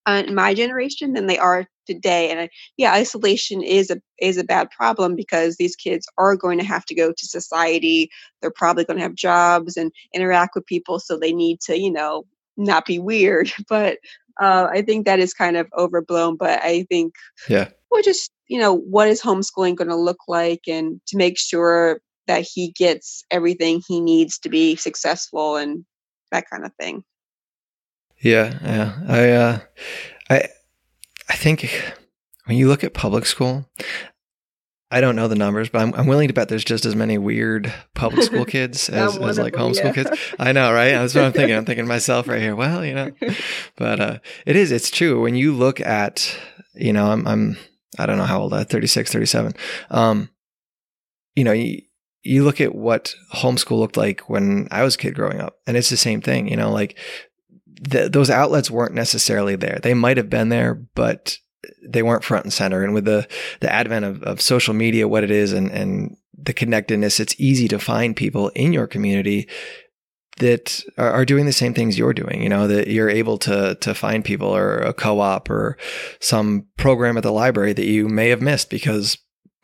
uh, 0.06 0.22
in 0.26 0.34
my 0.34 0.54
generation 0.54 1.12
than 1.12 1.26
they 1.26 1.38
are 1.38 1.66
today 1.86 2.30
and 2.30 2.40
I, 2.40 2.48
yeah 2.76 2.92
isolation 2.92 3.62
is 3.62 3.90
a 3.90 4.00
is 4.18 4.36
a 4.36 4.44
bad 4.44 4.70
problem 4.70 5.14
because 5.14 5.56
these 5.56 5.76
kids 5.76 6.06
are 6.18 6.36
going 6.36 6.58
to 6.58 6.64
have 6.64 6.84
to 6.86 6.94
go 6.94 7.12
to 7.12 7.26
society 7.26 8.10
they're 8.40 8.50
probably 8.50 8.84
going 8.84 8.98
to 8.98 9.02
have 9.02 9.14
jobs 9.14 9.76
and 9.76 9.92
interact 10.14 10.54
with 10.54 10.66
people 10.66 10.98
so 10.98 11.16
they 11.16 11.32
need 11.32 11.60
to 11.62 11.78
you 11.78 11.90
know 11.90 12.24
not 12.56 12.86
be 12.86 12.98
weird 12.98 13.50
but 13.68 13.98
uh, 14.40 14.68
i 14.70 14.82
think 14.82 15.06
that 15.06 15.20
is 15.20 15.32
kind 15.32 15.56
of 15.56 15.68
overblown 15.76 16.36
but 16.36 16.60
i 16.62 16.84
think 16.90 17.14
yeah. 17.48 17.68
we're 17.90 18.02
just 18.02 18.30
you 18.48 18.58
know 18.58 18.74
what 18.74 19.08
is 19.08 19.22
homeschooling 19.22 19.76
going 19.76 19.88
to 19.88 19.96
look 19.96 20.20
like 20.28 20.62
and 20.68 21.00
to 21.06 21.16
make 21.16 21.38
sure 21.38 22.00
that 22.26 22.46
he 22.52 22.72
gets 22.72 23.24
everything 23.30 23.80
he 23.86 24.00
needs 24.00 24.38
to 24.38 24.48
be 24.48 24.74
successful 24.76 25.56
and 25.56 25.84
that 26.32 26.44
kind 26.50 26.64
of 26.64 26.72
thing 26.80 27.04
yeah, 28.26 28.58
yeah. 28.62 28.92
I 29.08 29.30
uh 29.30 29.58
I 30.30 30.48
I 31.28 31.34
think 31.34 31.70
when 32.46 32.56
you 32.56 32.68
look 32.68 32.84
at 32.84 32.94
public 32.94 33.26
school, 33.26 33.68
I 34.90 35.00
don't 35.00 35.16
know 35.16 35.26
the 35.26 35.34
numbers, 35.34 35.68
but 35.68 35.82
I'm, 35.82 35.92
I'm 35.94 36.06
willing 36.06 36.28
to 36.28 36.34
bet 36.34 36.48
there's 36.48 36.64
just 36.64 36.86
as 36.86 36.94
many 36.94 37.18
weird 37.18 37.72
public 37.94 38.22
school 38.22 38.44
kids 38.46 38.88
as, 38.88 39.18
as 39.18 39.38
like 39.38 39.54
homeschool 39.54 39.84
yeah. 39.84 39.92
kids. 39.92 40.10
I 40.38 40.52
know, 40.52 40.72
right? 40.72 40.92
That's 40.92 41.14
what 41.14 41.24
I'm 41.24 41.32
thinking. 41.32 41.56
I'm 41.56 41.64
thinking 41.64 41.86
myself 41.88 42.28
right 42.28 42.40
here. 42.40 42.54
Well, 42.54 42.84
you 42.84 42.94
know, 42.94 43.10
but 43.76 44.00
uh, 44.00 44.18
it 44.46 44.54
is, 44.54 44.70
it's 44.70 44.90
true. 44.90 45.20
When 45.20 45.34
you 45.34 45.52
look 45.52 45.80
at, 45.80 46.38
you 46.74 46.92
know, 46.92 47.10
I'm, 47.10 47.26
I'm, 47.26 47.56
I 47.98 48.06
don't 48.06 48.16
know 48.16 48.24
how 48.24 48.42
old 48.42 48.54
I 48.54 48.62
36, 48.62 49.12
37. 49.12 49.54
Um, 49.90 50.30
you 51.34 51.42
know, 51.42 51.52
you, 51.52 51.82
you 52.22 52.44
look 52.44 52.60
at 52.60 52.74
what 52.74 53.14
homeschool 53.34 53.78
looked 53.78 53.96
like 53.96 54.28
when 54.28 54.68
I 54.70 54.84
was 54.84 54.94
a 54.94 54.98
kid 54.98 55.14
growing 55.14 55.40
up, 55.40 55.58
and 55.66 55.76
it's 55.76 55.90
the 55.90 55.96
same 55.96 56.20
thing, 56.20 56.48
you 56.48 56.56
know, 56.56 56.70
like 56.70 56.96
the, 57.80 58.08
those 58.08 58.30
outlets 58.30 58.70
weren't 58.70 58.94
necessarily 58.94 59.56
there. 59.56 59.78
They 59.82 59.94
might 59.94 60.16
have 60.16 60.30
been 60.30 60.48
there, 60.48 60.74
but 60.74 61.38
they 61.82 62.02
weren't 62.02 62.24
front 62.24 62.44
and 62.44 62.52
center. 62.52 62.82
And 62.82 62.94
with 62.94 63.04
the 63.04 63.28
the 63.60 63.72
advent 63.72 64.04
of, 64.04 64.22
of 64.22 64.40
social 64.40 64.74
media, 64.74 65.08
what 65.08 65.24
it 65.24 65.30
is, 65.30 65.52
and 65.52 65.70
and 65.70 66.16
the 66.36 66.52
connectedness, 66.52 67.20
it's 67.20 67.38
easy 67.38 67.68
to 67.68 67.78
find 67.78 68.16
people 68.16 68.48
in 68.50 68.72
your 68.72 68.86
community 68.86 69.48
that 70.38 70.82
are 70.98 71.24
doing 71.24 71.46
the 71.46 71.52
same 71.52 71.72
things 71.72 71.98
you're 71.98 72.12
doing. 72.12 72.42
You 72.42 72.48
know 72.48 72.66
that 72.68 72.88
you're 72.88 73.10
able 73.10 73.38
to 73.38 73.76
to 73.80 73.94
find 73.94 74.24
people 74.24 74.54
or 74.54 74.78
a 74.78 74.92
co-op 74.92 75.50
or 75.50 75.76
some 76.20 76.66
program 76.76 77.16
at 77.16 77.22
the 77.22 77.32
library 77.32 77.72
that 77.72 77.86
you 77.86 78.08
may 78.08 78.28
have 78.28 78.42
missed 78.42 78.70
because 78.70 79.18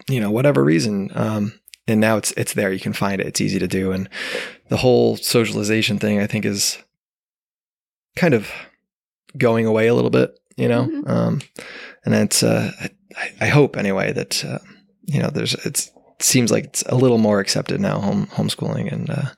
you 0.08 0.20
know 0.20 0.30
whatever 0.30 0.62
reason. 0.64 1.10
Um, 1.14 1.58
and 1.88 2.00
now 2.00 2.16
it's 2.16 2.32
it's 2.32 2.54
there. 2.54 2.72
You 2.72 2.80
can 2.80 2.92
find 2.92 3.20
it. 3.20 3.26
It's 3.26 3.40
easy 3.40 3.58
to 3.58 3.68
do, 3.68 3.92
and 3.92 4.08
the 4.68 4.76
whole 4.76 5.16
socialization 5.16 5.98
thing, 5.98 6.20
I 6.20 6.26
think, 6.26 6.44
is 6.44 6.78
kind 8.16 8.34
of 8.34 8.50
going 9.36 9.66
away 9.66 9.86
a 9.88 9.94
little 9.94 10.10
bit, 10.10 10.38
you 10.56 10.68
know. 10.68 10.84
Mm-hmm. 10.84 11.10
Um, 11.10 11.40
and 12.04 12.14
it's 12.14 12.42
uh, 12.42 12.70
I, 13.16 13.30
I, 13.40 13.46
hope 13.46 13.76
anyway 13.76 14.12
that 14.12 14.44
uh, 14.44 14.58
you 15.04 15.20
know 15.20 15.30
there's 15.30 15.54
it's 15.66 15.88
it 15.88 16.22
seems 16.22 16.50
like 16.50 16.64
it's 16.64 16.82
a 16.82 16.94
little 16.94 17.18
more 17.18 17.40
accepted 17.40 17.80
now 17.80 18.00
home 18.00 18.26
homeschooling, 18.26 18.92
and 18.92 19.10
uh, 19.10 19.30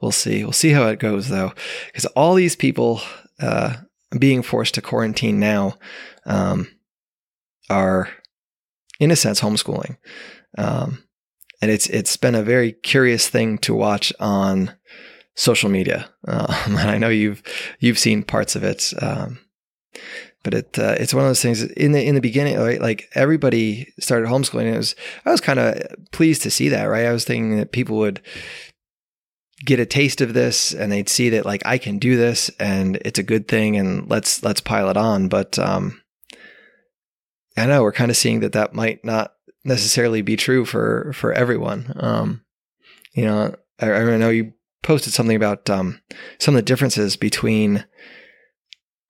we'll 0.00 0.12
see 0.12 0.42
we'll 0.44 0.52
see 0.52 0.70
how 0.70 0.86
it 0.88 0.98
goes 0.98 1.28
though, 1.28 1.52
because 1.86 2.06
all 2.06 2.34
these 2.34 2.56
people 2.56 3.00
uh, 3.40 3.76
being 4.18 4.42
forced 4.42 4.74
to 4.74 4.82
quarantine 4.82 5.40
now 5.40 5.74
um, 6.26 6.68
are 7.68 8.08
in 9.00 9.10
a 9.10 9.16
sense 9.16 9.40
homeschooling. 9.40 9.96
Um, 10.56 11.02
and 11.60 11.70
it's 11.70 11.86
it's 11.88 12.16
been 12.16 12.34
a 12.34 12.42
very 12.42 12.72
curious 12.72 13.28
thing 13.28 13.58
to 13.58 13.74
watch 13.74 14.12
on 14.20 14.72
social 15.34 15.70
media. 15.70 16.08
Um, 16.26 16.46
and 16.66 16.90
I 16.90 16.98
know 16.98 17.08
you've 17.08 17.42
you've 17.80 17.98
seen 17.98 18.22
parts 18.22 18.56
of 18.56 18.64
it, 18.64 18.92
um, 19.00 19.38
but 20.42 20.54
it 20.54 20.78
uh, 20.78 20.96
it's 20.98 21.14
one 21.14 21.24
of 21.24 21.30
those 21.30 21.42
things. 21.42 21.62
In 21.62 21.92
the 21.92 22.04
in 22.04 22.14
the 22.14 22.20
beginning, 22.20 22.58
right, 22.58 22.80
like 22.80 23.08
everybody 23.14 23.92
started 24.00 24.28
homeschooling. 24.28 24.72
it 24.72 24.76
was 24.76 24.94
I 25.24 25.30
was 25.30 25.40
kind 25.40 25.58
of 25.58 25.82
pleased 26.12 26.42
to 26.42 26.50
see 26.50 26.68
that. 26.70 26.84
Right, 26.84 27.06
I 27.06 27.12
was 27.12 27.24
thinking 27.24 27.56
that 27.56 27.72
people 27.72 27.96
would 27.98 28.20
get 29.64 29.80
a 29.80 29.86
taste 29.86 30.20
of 30.20 30.34
this 30.34 30.74
and 30.74 30.92
they'd 30.92 31.08
see 31.08 31.30
that 31.30 31.46
like 31.46 31.62
I 31.64 31.78
can 31.78 31.98
do 31.98 32.16
this 32.16 32.50
and 32.58 32.96
it's 32.96 33.18
a 33.18 33.22
good 33.22 33.48
thing 33.48 33.76
and 33.76 34.08
let's 34.10 34.42
let's 34.42 34.60
pile 34.60 34.90
it 34.90 34.96
on. 34.96 35.28
But 35.28 35.58
um, 35.58 36.00
I 37.56 37.66
know 37.66 37.82
we're 37.82 37.92
kind 37.92 38.10
of 38.10 38.16
seeing 38.16 38.40
that 38.40 38.52
that 38.52 38.74
might 38.74 39.04
not 39.04 39.32
necessarily 39.64 40.22
be 40.22 40.36
true 40.36 40.64
for 40.64 41.12
for 41.14 41.32
everyone. 41.32 41.92
Um, 41.96 42.44
you 43.12 43.24
know, 43.24 43.54
I, 43.80 43.92
I 43.92 44.16
know 44.16 44.30
you 44.30 44.52
posted 44.84 45.12
something 45.12 45.34
about 45.34 45.68
um, 45.68 46.00
some 46.38 46.54
of 46.54 46.58
the 46.58 46.62
differences 46.62 47.16
between 47.16 47.84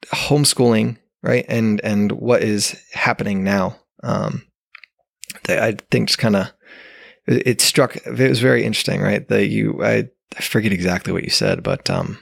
homeschooling, 0.07 0.97
right, 1.23 1.45
and 1.49 1.81
and 1.85 2.13
what 2.13 2.43
is 2.43 2.81
happening 2.95 3.45
now. 3.45 3.77
Um, 4.03 4.47
that 5.45 5.63
I 5.63 5.77
think 5.91 6.09
just 6.09 6.19
kind 6.19 6.37
of 6.37 6.47
it, 7.27 7.47
it, 7.47 7.61
struck. 7.61 7.97
It 7.97 8.29
was 8.29 8.41
very 8.41 8.65
interesting, 8.65 9.03
right? 9.03 9.27
That 9.29 9.49
you 9.49 9.85
I, 9.85 10.09
I 10.37 10.41
forget 10.41 10.73
exactly 10.73 11.13
what 11.13 11.25
you 11.25 11.31
said, 11.31 11.63
but 11.63 11.91
um, 11.91 12.19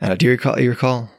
uh, 0.00 0.14
do 0.14 0.26
you 0.26 0.32
recall? 0.32 0.60
You 0.60 0.70
recall? 0.70 1.10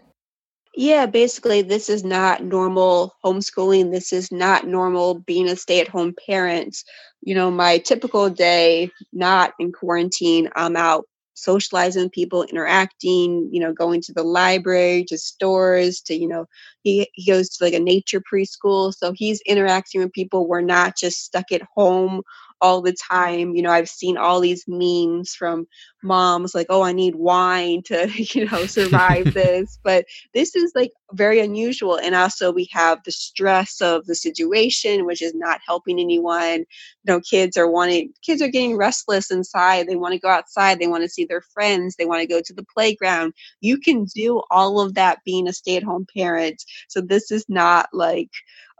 Yeah, 0.76 1.08
basically, 1.08 1.64
this 1.64 1.90
is 1.90 2.04
not 2.04 2.44
normal 2.44 3.16
homeschooling. 3.26 3.92
This 3.92 4.14
is 4.14 4.32
not 4.32 4.68
normal 4.68 5.16
being 5.22 5.50
a 5.50 5.56
stay 5.56 5.82
at 5.82 5.88
home 5.88 6.14
parent. 6.28 6.78
You 7.28 7.36
know, 7.36 7.52
my 7.52 7.80
typical 7.80 8.30
day, 8.30 8.90
not 9.12 9.54
in 9.60 9.74
quarantine, 9.74 10.50
I'm 10.56 10.78
out 10.78 11.06
socializing 11.34 12.10
people, 12.10 12.44
interacting, 12.44 13.50
you 13.52 13.60
know, 13.60 13.74
going 13.74 14.02
to 14.02 14.14
the 14.14 14.24
library, 14.24 15.06
to 15.10 15.18
stores, 15.18 16.02
to, 16.02 16.16
you 16.16 16.28
know, 16.28 16.46
he, 16.84 17.10
he 17.14 17.32
goes 17.32 17.50
to 17.50 17.66
like 17.66 17.74
a 17.74 17.80
nature 17.80 18.22
preschool. 18.22 18.94
So 18.94 19.14
he's 19.14 19.42
interacting 19.46 20.02
with 20.02 20.14
people. 20.14 20.48
We're 20.48 20.62
not 20.62 20.98
just 20.98 21.26
stuck 21.26 21.52
at 21.52 21.62
home 21.76 22.24
all 22.62 22.82
the 22.82 22.96
time. 23.12 23.56
You 23.56 23.62
know, 23.62 23.72
I've 23.72 23.90
seen 23.90 24.18
all 24.18 24.40
these 24.40 24.64
memes 24.68 25.36
from 25.36 25.68
moms 26.04 26.54
like, 26.54 26.68
oh, 26.70 26.84
I 26.84 26.92
need 26.92 27.16
wine 27.16 27.82
to, 27.84 28.10
you 28.34 28.46
know, 28.46 28.66
survive 28.66 29.34
this. 29.34 29.80
But 29.84 30.06
this 30.34 30.56
is 30.56 30.72
like 30.76 30.92
very 31.14 31.40
unusual. 31.40 31.98
And 31.98 32.16
also, 32.16 32.52
we 32.52 32.70
have 32.72 33.00
the 33.04 33.12
stress 33.12 33.82
of 33.82 34.06
the 34.06 34.16
situation, 34.16 35.06
which 35.06 35.22
is 35.22 35.34
not 35.34 35.60
helping 35.66 36.00
anyone. 36.00 36.60
You 36.60 36.66
know, 37.06 37.22
kids 37.22 37.58
are 37.58 37.70
wanting, 37.70 38.14
kids 38.24 38.42
are 38.42 38.50
getting 38.50 38.78
restless 38.78 39.32
inside. 39.32 39.88
They 39.88 39.96
want 39.96 40.14
to 40.14 40.20
go 40.20 40.30
outside. 40.30 40.80
They 40.80 40.88
want 40.88 41.04
to 41.04 41.10
see 41.10 41.26
their 41.26 41.42
friends. 41.42 41.96
They 41.96 42.06
want 42.06 42.22
to 42.22 42.28
go 42.28 42.42
to 42.42 42.54
the 42.54 42.66
playground. 42.74 43.34
You 43.62 43.78
can 43.78 44.06
do 44.16 44.42
all 44.52 44.80
of 44.80 44.94
that 44.96 45.20
being 45.26 45.48
a 45.48 45.54
stay 45.54 45.78
at 45.78 45.84
home 45.84 46.06
parent. 46.16 46.64
So 46.90 47.02
this 47.02 47.32
is 47.32 47.46
not 47.48 47.90
like, 47.94 48.30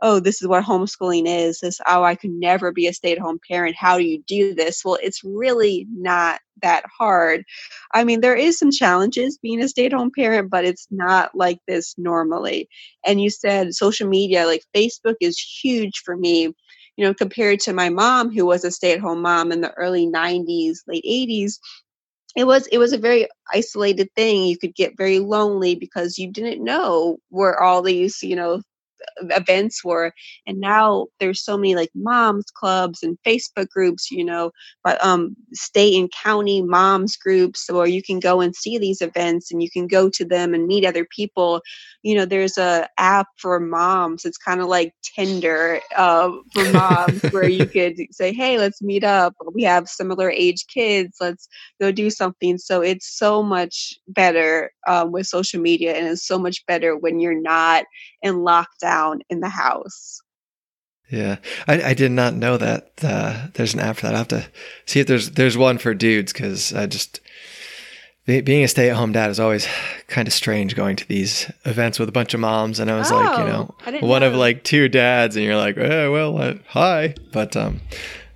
oh, 0.02 0.20
this 0.20 0.40
is 0.40 0.48
what 0.48 0.64
homeschooling 0.64 1.24
is. 1.26 1.60
This, 1.60 1.80
oh, 1.86 2.04
I 2.04 2.14
could 2.14 2.30
never 2.30 2.72
be 2.72 2.86
a 2.86 2.92
stay 2.92 3.12
at 3.12 3.18
home 3.18 3.40
parent. 3.48 3.76
How 3.76 3.98
do 3.98 4.04
you 4.04 4.22
do 4.26 4.54
this? 4.54 4.84
Well, 4.84 4.98
it's 5.02 5.24
really 5.24 5.86
not 5.90 6.40
that 6.62 6.84
hard. 6.96 7.44
I 7.94 8.04
mean, 8.04 8.20
there 8.20 8.36
is 8.36 8.58
some 8.58 8.70
challenges 8.70 9.38
being 9.38 9.60
a 9.60 9.68
stay 9.68 9.86
at 9.86 9.92
home 9.92 10.10
parent, 10.14 10.50
but 10.50 10.64
it's 10.64 10.86
not 10.90 11.34
like 11.34 11.58
this 11.66 11.94
normally. 11.98 12.68
And 13.06 13.20
you 13.20 13.30
said 13.30 13.74
social 13.74 14.08
media, 14.08 14.46
like 14.46 14.62
Facebook 14.74 15.16
is 15.20 15.38
huge 15.38 16.02
for 16.04 16.16
me. 16.16 16.52
You 16.96 17.04
know, 17.04 17.14
compared 17.14 17.60
to 17.60 17.72
my 17.72 17.90
mom, 17.90 18.32
who 18.32 18.44
was 18.44 18.64
a 18.64 18.72
stay 18.72 18.92
at 18.92 19.00
home 19.00 19.22
mom 19.22 19.52
in 19.52 19.60
the 19.60 19.72
early 19.74 20.06
90s, 20.06 20.78
late 20.88 21.04
80s, 21.04 21.58
it 22.36 22.44
was 22.46 22.66
it 22.68 22.78
was 22.78 22.92
a 22.92 22.98
very 22.98 23.28
isolated 23.52 24.08
thing 24.14 24.44
you 24.44 24.58
could 24.58 24.74
get 24.74 24.96
very 24.96 25.18
lonely 25.18 25.74
because 25.74 26.18
you 26.18 26.30
didn't 26.30 26.62
know 26.62 27.18
where 27.30 27.60
all 27.62 27.82
these 27.82 28.22
you 28.22 28.36
know 28.36 28.60
events 29.22 29.84
were 29.84 30.12
and 30.46 30.60
now 30.60 31.06
there's 31.20 31.44
so 31.44 31.56
many 31.56 31.74
like 31.74 31.90
moms 31.94 32.46
clubs 32.50 33.02
and 33.02 33.18
facebook 33.26 33.68
groups 33.68 34.10
you 34.10 34.24
know 34.24 34.50
but 34.84 35.02
um 35.04 35.36
state 35.52 35.98
and 35.98 36.10
county 36.12 36.62
moms 36.62 37.16
groups 37.16 37.66
where 37.70 37.86
you 37.86 38.02
can 38.02 38.20
go 38.20 38.40
and 38.40 38.54
see 38.54 38.78
these 38.78 39.00
events 39.00 39.50
and 39.50 39.62
you 39.62 39.70
can 39.70 39.86
go 39.86 40.08
to 40.08 40.24
them 40.24 40.54
and 40.54 40.66
meet 40.66 40.84
other 40.84 41.06
people. 41.14 41.60
You 42.02 42.16
know 42.16 42.24
there's 42.24 42.58
a 42.58 42.88
app 42.98 43.26
for 43.36 43.58
moms. 43.60 44.24
It's 44.24 44.38
kind 44.38 44.60
of 44.60 44.68
like 44.68 44.94
tinder 45.02 45.80
uh, 45.96 46.30
for 46.52 46.64
moms 46.72 47.22
where 47.30 47.48
you 47.48 47.68
could 47.72 47.96
say 48.10 48.32
hey 48.32 48.58
let's 48.58 48.82
meet 48.82 49.04
up. 49.04 49.34
We 49.52 49.62
have 49.64 49.88
similar 49.88 50.30
age 50.30 50.66
kids. 50.72 51.16
Let's 51.20 51.48
go 51.80 51.92
do 51.92 52.10
something. 52.10 52.58
So 52.58 52.82
it's 52.82 53.18
so 53.18 53.42
much 53.42 53.94
better 54.08 54.70
um, 54.86 55.12
with 55.12 55.26
social 55.26 55.60
media 55.60 55.94
and 55.94 56.06
it's 56.06 56.26
so 56.26 56.38
much 56.38 56.64
better 56.66 56.96
when 56.96 57.20
you're 57.20 57.40
not 57.40 57.84
in 58.22 58.36
lockdown 58.36 58.87
in 59.28 59.40
the 59.40 59.48
house 59.48 60.20
yeah, 61.10 61.36
I, 61.66 61.82
I 61.82 61.94
did 61.94 62.12
not 62.12 62.34
know 62.34 62.58
that 62.58 62.90
uh, 63.02 63.46
there's 63.54 63.72
an 63.72 63.80
app 63.80 63.96
for 63.96 64.02
that. 64.02 64.14
I 64.14 64.18
have 64.18 64.28
to 64.28 64.46
see 64.84 65.00
if 65.00 65.06
there's 65.06 65.30
there's 65.30 65.56
one 65.56 65.78
for 65.78 65.94
dudes 65.94 66.34
because 66.34 66.74
I 66.74 66.84
just 66.86 67.20
being 68.26 68.62
a 68.62 68.68
stay-at-home 68.68 69.12
dad 69.12 69.30
is 69.30 69.40
always 69.40 69.66
kind 70.06 70.28
of 70.28 70.34
strange 70.34 70.76
going 70.76 70.96
to 70.96 71.08
these 71.08 71.50
events 71.64 71.98
with 71.98 72.10
a 72.10 72.12
bunch 72.12 72.34
of 72.34 72.40
moms 72.40 72.78
and 72.78 72.90
i 72.90 72.98
was 72.98 73.10
oh, 73.10 73.16
like 73.16 73.38
you 73.38 73.44
know 73.44 73.74
one 74.06 74.20
know. 74.20 74.28
of 74.28 74.34
like 74.34 74.62
two 74.64 74.86
dads 74.86 75.34
and 75.34 75.46
you're 75.46 75.56
like 75.56 75.78
oh 75.78 76.12
well 76.12 76.36
uh, 76.36 76.52
hi 76.66 77.14
but 77.32 77.56
um 77.56 77.80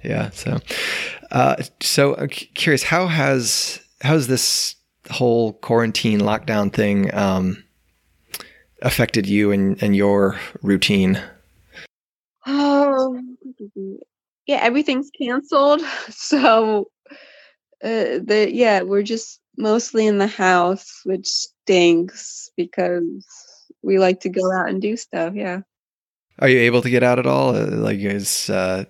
yeah 0.03 0.31
so 0.31 0.59
uh 1.31 1.57
so 1.81 2.17
i'm 2.17 2.29
curious 2.29 2.83
how 2.83 3.07
has 3.07 3.83
how's 4.01 4.29
this 4.29 4.77
whole 5.11 5.53
quarantine 5.53 6.21
lockdown 6.21 6.73
thing 6.73 7.15
um 7.15 7.63
affected 8.83 9.27
you 9.27 9.51
and 9.51 9.83
and 9.83 9.97
your 9.97 10.39
routine 10.63 11.21
oh 12.47 13.21
yeah 14.47 14.59
everything's 14.61 15.11
canceled 15.19 15.81
so 16.11 16.89
uh, 17.85 18.19
the 18.23 18.49
yeah 18.53 18.83
we're 18.83 19.03
just 19.03 19.43
mostly 19.57 20.07
in 20.07 20.19
the 20.19 20.27
house, 20.27 21.01
which 21.05 21.27
stinks 21.27 22.51
because 22.57 23.27
we 23.83 23.99
like 23.99 24.21
to 24.21 24.29
go 24.29 24.53
out 24.53 24.69
and 24.69 24.81
do 24.81 24.97
stuff. 24.97 25.35
Yeah. 25.35 25.61
Are 26.39 26.49
you 26.49 26.59
able 26.61 26.83
to 26.83 26.91
get 26.91 27.03
out 27.03 27.19
at 27.19 27.27
all? 27.27 27.55
Uh, 27.55 27.67
like, 27.67 27.99
is 27.99 28.49
uh, 28.51 28.85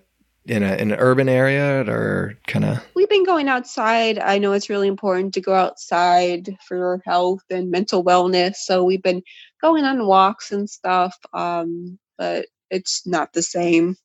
in 0.47 0.63
a 0.63 0.75
in 0.75 0.91
an 0.91 0.99
urban 0.99 1.29
area 1.29 1.85
or 1.89 2.39
kind 2.47 2.65
of? 2.65 2.85
We've 2.95 3.09
been 3.09 3.25
going 3.25 3.49
outside. 3.49 4.19
I 4.19 4.39
know 4.39 4.53
it's 4.53 4.71
really 4.71 4.89
important 4.89 5.35
to 5.35 5.41
go 5.41 5.55
outside 5.55 6.57
for 6.67 7.01
health 7.05 7.43
and 7.51 7.71
mental 7.71 8.05
wellness. 8.05 8.57
So 8.57 8.85
we've 8.85 9.03
been 9.03 9.23
going 9.61 9.85
on 9.85 10.07
walks 10.07 10.53
and 10.53 10.69
stuff. 10.69 11.17
Um, 11.33 11.99
but 12.19 12.47
it's 12.71 13.07
not 13.07 13.33
the 13.33 13.43
same. 13.43 13.97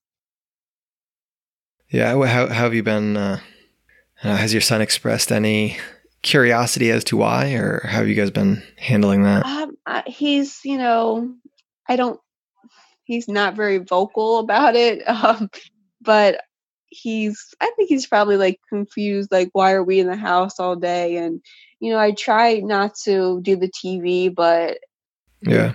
Yeah. 1.90 2.14
How, 2.14 2.48
how 2.48 2.64
have 2.64 2.74
you 2.74 2.84
been? 2.84 3.18
Uh, 3.18 3.40
has 4.16 4.54
your 4.54 4.62
son 4.62 4.82
expressed 4.82 5.32
any 5.32 5.78
curiosity 6.22 6.92
as 6.92 7.04
to 7.06 7.18
why, 7.18 7.54
or 7.54 7.82
how 7.86 8.00
have 8.00 8.08
you 8.08 8.16
guys 8.16 8.32
been 8.32 8.64
handling 8.78 9.24
that? 9.24 9.46
Um, 9.46 9.78
uh, 9.86 10.02
he's, 10.06 10.60
you 10.64 10.78
know, 10.78 11.34
I 11.88 11.96
don't, 11.96 12.20
he's 13.04 13.28
not 13.28 13.56
very 13.56 13.78
vocal 13.78 14.40
about 14.40 14.76
it, 14.76 15.08
um, 15.08 15.50
but 16.08 16.40
he's, 16.88 17.54
I 17.62 17.70
think 17.76 17.90
he's 17.90 18.08
probably 18.08 18.38
like 18.38 18.60
confused, 18.70 19.30
like, 19.32 19.50
why 19.52 19.74
are 19.74 19.84
we 19.84 20.00
in 20.00 20.08
the 20.08 20.16
house 20.16 20.60
all 20.60 20.78
day? 20.78 21.18
And, 21.18 21.42
you 21.82 21.92
know, 21.92 22.00
I 22.00 22.12
try 22.14 22.62
not 22.64 22.96
to 23.04 23.42
do 23.42 23.58
the 23.58 23.70
TV, 23.70 24.34
but 24.34 24.80
yeah. 25.42 25.74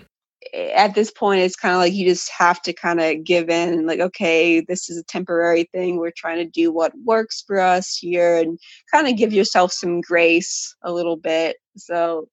at 0.75 0.95
this 0.95 1.11
point 1.11 1.43
it's 1.43 1.55
kind 1.55 1.75
of 1.75 1.81
like 1.81 1.93
you 1.93 2.07
just 2.07 2.31
have 2.31 2.63
to 2.63 2.73
kind 2.73 3.01
of 3.01 3.23
give 3.23 3.49
in 3.49 3.87
like 3.87 4.01
okay 4.01 4.61
this 4.61 4.91
is 4.91 4.99
a 4.99 5.05
temporary 5.05 5.69
thing. 5.73 5.99
We're 5.99 6.11
trying 6.17 6.39
to 6.39 6.51
do 6.51 6.73
what 6.73 6.93
works 7.05 7.45
for 7.47 7.61
us 7.61 7.97
here 7.97 8.39
and 8.39 8.59
kind 8.91 9.07
of 9.07 9.17
give 9.17 9.33
yourself 9.33 9.71
some 9.73 10.01
grace 10.01 10.75
a 10.83 10.93
little 10.93 11.17
bit 11.17 11.57
so 11.77 12.29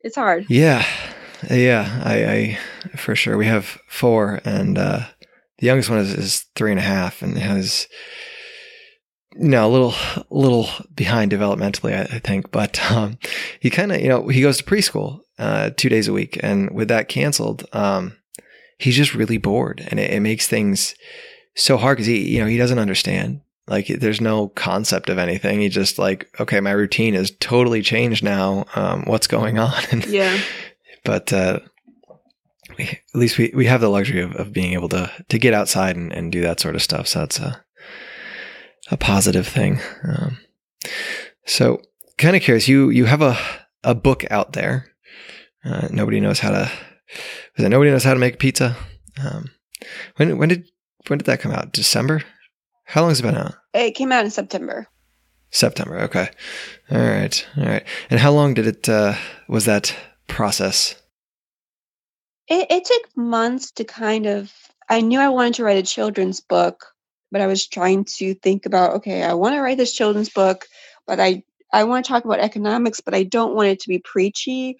it's 0.00 0.16
hard. 0.16 0.46
Yeah. 0.48 0.84
Yeah 1.50 2.02
i 2.04 2.58
i 2.94 2.96
for 2.96 3.14
sure. 3.14 3.36
We 3.36 3.46
have 3.46 3.78
four 3.86 4.40
and 4.44 4.78
uh 4.78 5.02
the 5.62 5.68
youngest 5.68 5.88
one 5.88 6.00
is, 6.00 6.12
is 6.12 6.44
three 6.56 6.72
and 6.72 6.80
a 6.80 6.82
half 6.82 7.22
and 7.22 7.38
has 7.38 7.86
you 9.36 9.48
know, 9.48 9.66
a 9.66 9.70
little, 9.70 9.94
little 10.28 10.68
behind 10.92 11.30
developmentally, 11.30 11.94
I, 11.94 12.16
I 12.16 12.18
think, 12.18 12.50
but 12.50 12.82
um, 12.90 13.16
he 13.60 13.70
kind 13.70 13.92
of, 13.92 14.00
you 14.00 14.08
know, 14.08 14.26
he 14.26 14.42
goes 14.42 14.58
to 14.58 14.64
preschool 14.64 15.20
uh, 15.38 15.70
two 15.76 15.88
days 15.88 16.08
a 16.08 16.12
week, 16.12 16.38
and 16.42 16.70
with 16.72 16.88
that 16.88 17.08
canceled, 17.08 17.64
um, 17.72 18.18
he's 18.76 18.96
just 18.96 19.14
really 19.14 19.38
bored, 19.38 19.86
and 19.88 19.98
it, 19.98 20.10
it 20.10 20.20
makes 20.20 20.48
things 20.48 20.96
so 21.54 21.76
hard 21.76 21.96
because 21.96 22.08
he, 22.08 22.28
you 22.28 22.40
know, 22.40 22.46
he 22.46 22.58
doesn't 22.58 22.80
understand. 22.80 23.40
Like, 23.68 23.86
there's 23.86 24.20
no 24.20 24.48
concept 24.48 25.08
of 25.08 25.16
anything. 25.16 25.60
He 25.60 25.68
just 25.68 25.96
like, 25.96 26.28
okay, 26.40 26.60
my 26.60 26.72
routine 26.72 27.14
is 27.14 27.30
totally 27.38 27.80
changed 27.80 28.24
now. 28.24 28.66
Um, 28.74 29.04
what's 29.04 29.28
going 29.28 29.58
on? 29.58 29.80
And, 29.92 30.04
yeah. 30.06 30.38
But 31.04 31.32
uh, 31.32 31.60
at 32.88 33.18
least 33.20 33.38
we, 33.38 33.52
we 33.54 33.66
have 33.66 33.80
the 33.80 33.88
luxury 33.88 34.22
of, 34.22 34.34
of 34.36 34.52
being 34.52 34.72
able 34.72 34.88
to 34.90 35.10
to 35.28 35.38
get 35.38 35.54
outside 35.54 35.96
and, 35.96 36.12
and 36.12 36.32
do 36.32 36.40
that 36.42 36.60
sort 36.60 36.74
of 36.74 36.82
stuff. 36.82 37.08
So 37.08 37.20
that's 37.20 37.38
a 37.38 37.64
a 38.90 38.96
positive 38.96 39.46
thing. 39.46 39.80
Um, 40.04 40.38
so, 41.46 41.80
kind 42.18 42.36
of 42.36 42.42
curious. 42.42 42.68
You 42.68 42.90
you 42.90 43.06
have 43.06 43.22
a 43.22 43.36
a 43.82 43.94
book 43.94 44.24
out 44.30 44.52
there. 44.52 44.86
Uh, 45.64 45.88
nobody 45.90 46.20
knows 46.20 46.40
how 46.40 46.50
to. 46.50 46.70
Was 47.56 47.66
it 47.66 47.68
nobody 47.68 47.90
knows 47.90 48.04
how 48.04 48.14
to 48.14 48.20
make 48.20 48.38
pizza? 48.38 48.76
Um, 49.22 49.50
when 50.16 50.38
when 50.38 50.48
did 50.48 50.64
when 51.08 51.18
did 51.18 51.26
that 51.26 51.40
come 51.40 51.52
out? 51.52 51.72
December. 51.72 52.22
How 52.84 53.02
long 53.02 53.10
has 53.10 53.20
it 53.20 53.24
been 53.24 53.36
out? 53.36 53.54
It 53.74 53.92
came 53.92 54.12
out 54.12 54.24
in 54.24 54.30
September. 54.30 54.86
September. 55.50 55.98
Okay. 56.00 56.28
All 56.90 56.98
right. 56.98 57.46
All 57.56 57.64
right. 57.64 57.84
And 58.10 58.20
how 58.20 58.32
long 58.32 58.54
did 58.54 58.66
it? 58.66 58.88
Uh, 58.88 59.14
was 59.48 59.64
that 59.64 59.94
process? 60.26 60.94
It, 62.48 62.66
it 62.70 62.84
took 62.84 63.16
months 63.16 63.70
to 63.72 63.84
kind 63.84 64.26
of. 64.26 64.52
I 64.88 65.00
knew 65.00 65.20
I 65.20 65.28
wanted 65.28 65.54
to 65.54 65.64
write 65.64 65.78
a 65.78 65.82
children's 65.82 66.40
book, 66.40 66.84
but 67.30 67.40
I 67.40 67.46
was 67.46 67.66
trying 67.66 68.04
to 68.16 68.34
think 68.34 68.66
about 68.66 68.94
okay, 68.96 69.22
I 69.22 69.34
want 69.34 69.54
to 69.54 69.60
write 69.60 69.78
this 69.78 69.92
children's 69.92 70.28
book, 70.28 70.66
but 71.06 71.20
I 71.20 71.42
I 71.72 71.84
want 71.84 72.04
to 72.04 72.12
talk 72.12 72.24
about 72.24 72.40
economics, 72.40 73.00
but 73.00 73.14
I 73.14 73.22
don't 73.22 73.54
want 73.54 73.68
it 73.68 73.80
to 73.80 73.88
be 73.88 74.00
preachy. 74.04 74.76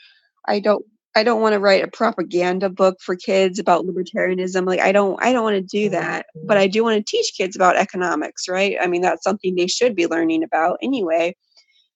I 0.47 0.61
don't 0.61 0.85
I 1.15 1.25
don't 1.25 1.43
want 1.43 1.55
to 1.55 1.61
write 1.61 1.85
a 1.85 1.89
propaganda 1.89 2.71
book 2.71 2.97
for 3.01 3.17
kids 3.17 3.59
about 3.59 3.85
libertarianism. 3.85 4.67
Like 4.67 4.81
I 4.81 4.93
don't 4.93 5.23
I 5.23 5.33
don't 5.33 5.45
want 5.45 5.57
to 5.57 5.63
do 5.63 5.87
mm-hmm. 5.87 5.95
that, 5.95 6.27
but 6.47 6.57
I 6.57 6.67
do 6.67 6.83
want 6.83 6.97
to 6.97 7.11
teach 7.11 7.33
kids 7.37 7.57
about 7.57 7.77
economics, 7.77 8.49
right? 8.49 8.77
I 8.81 8.87
mean, 8.87 9.03
that's 9.03 9.25
something 9.25 9.55
they 9.55 9.67
should 9.67 9.95
be 9.95 10.07
learning 10.07 10.43
about 10.43 10.79
anyway. 10.83 11.37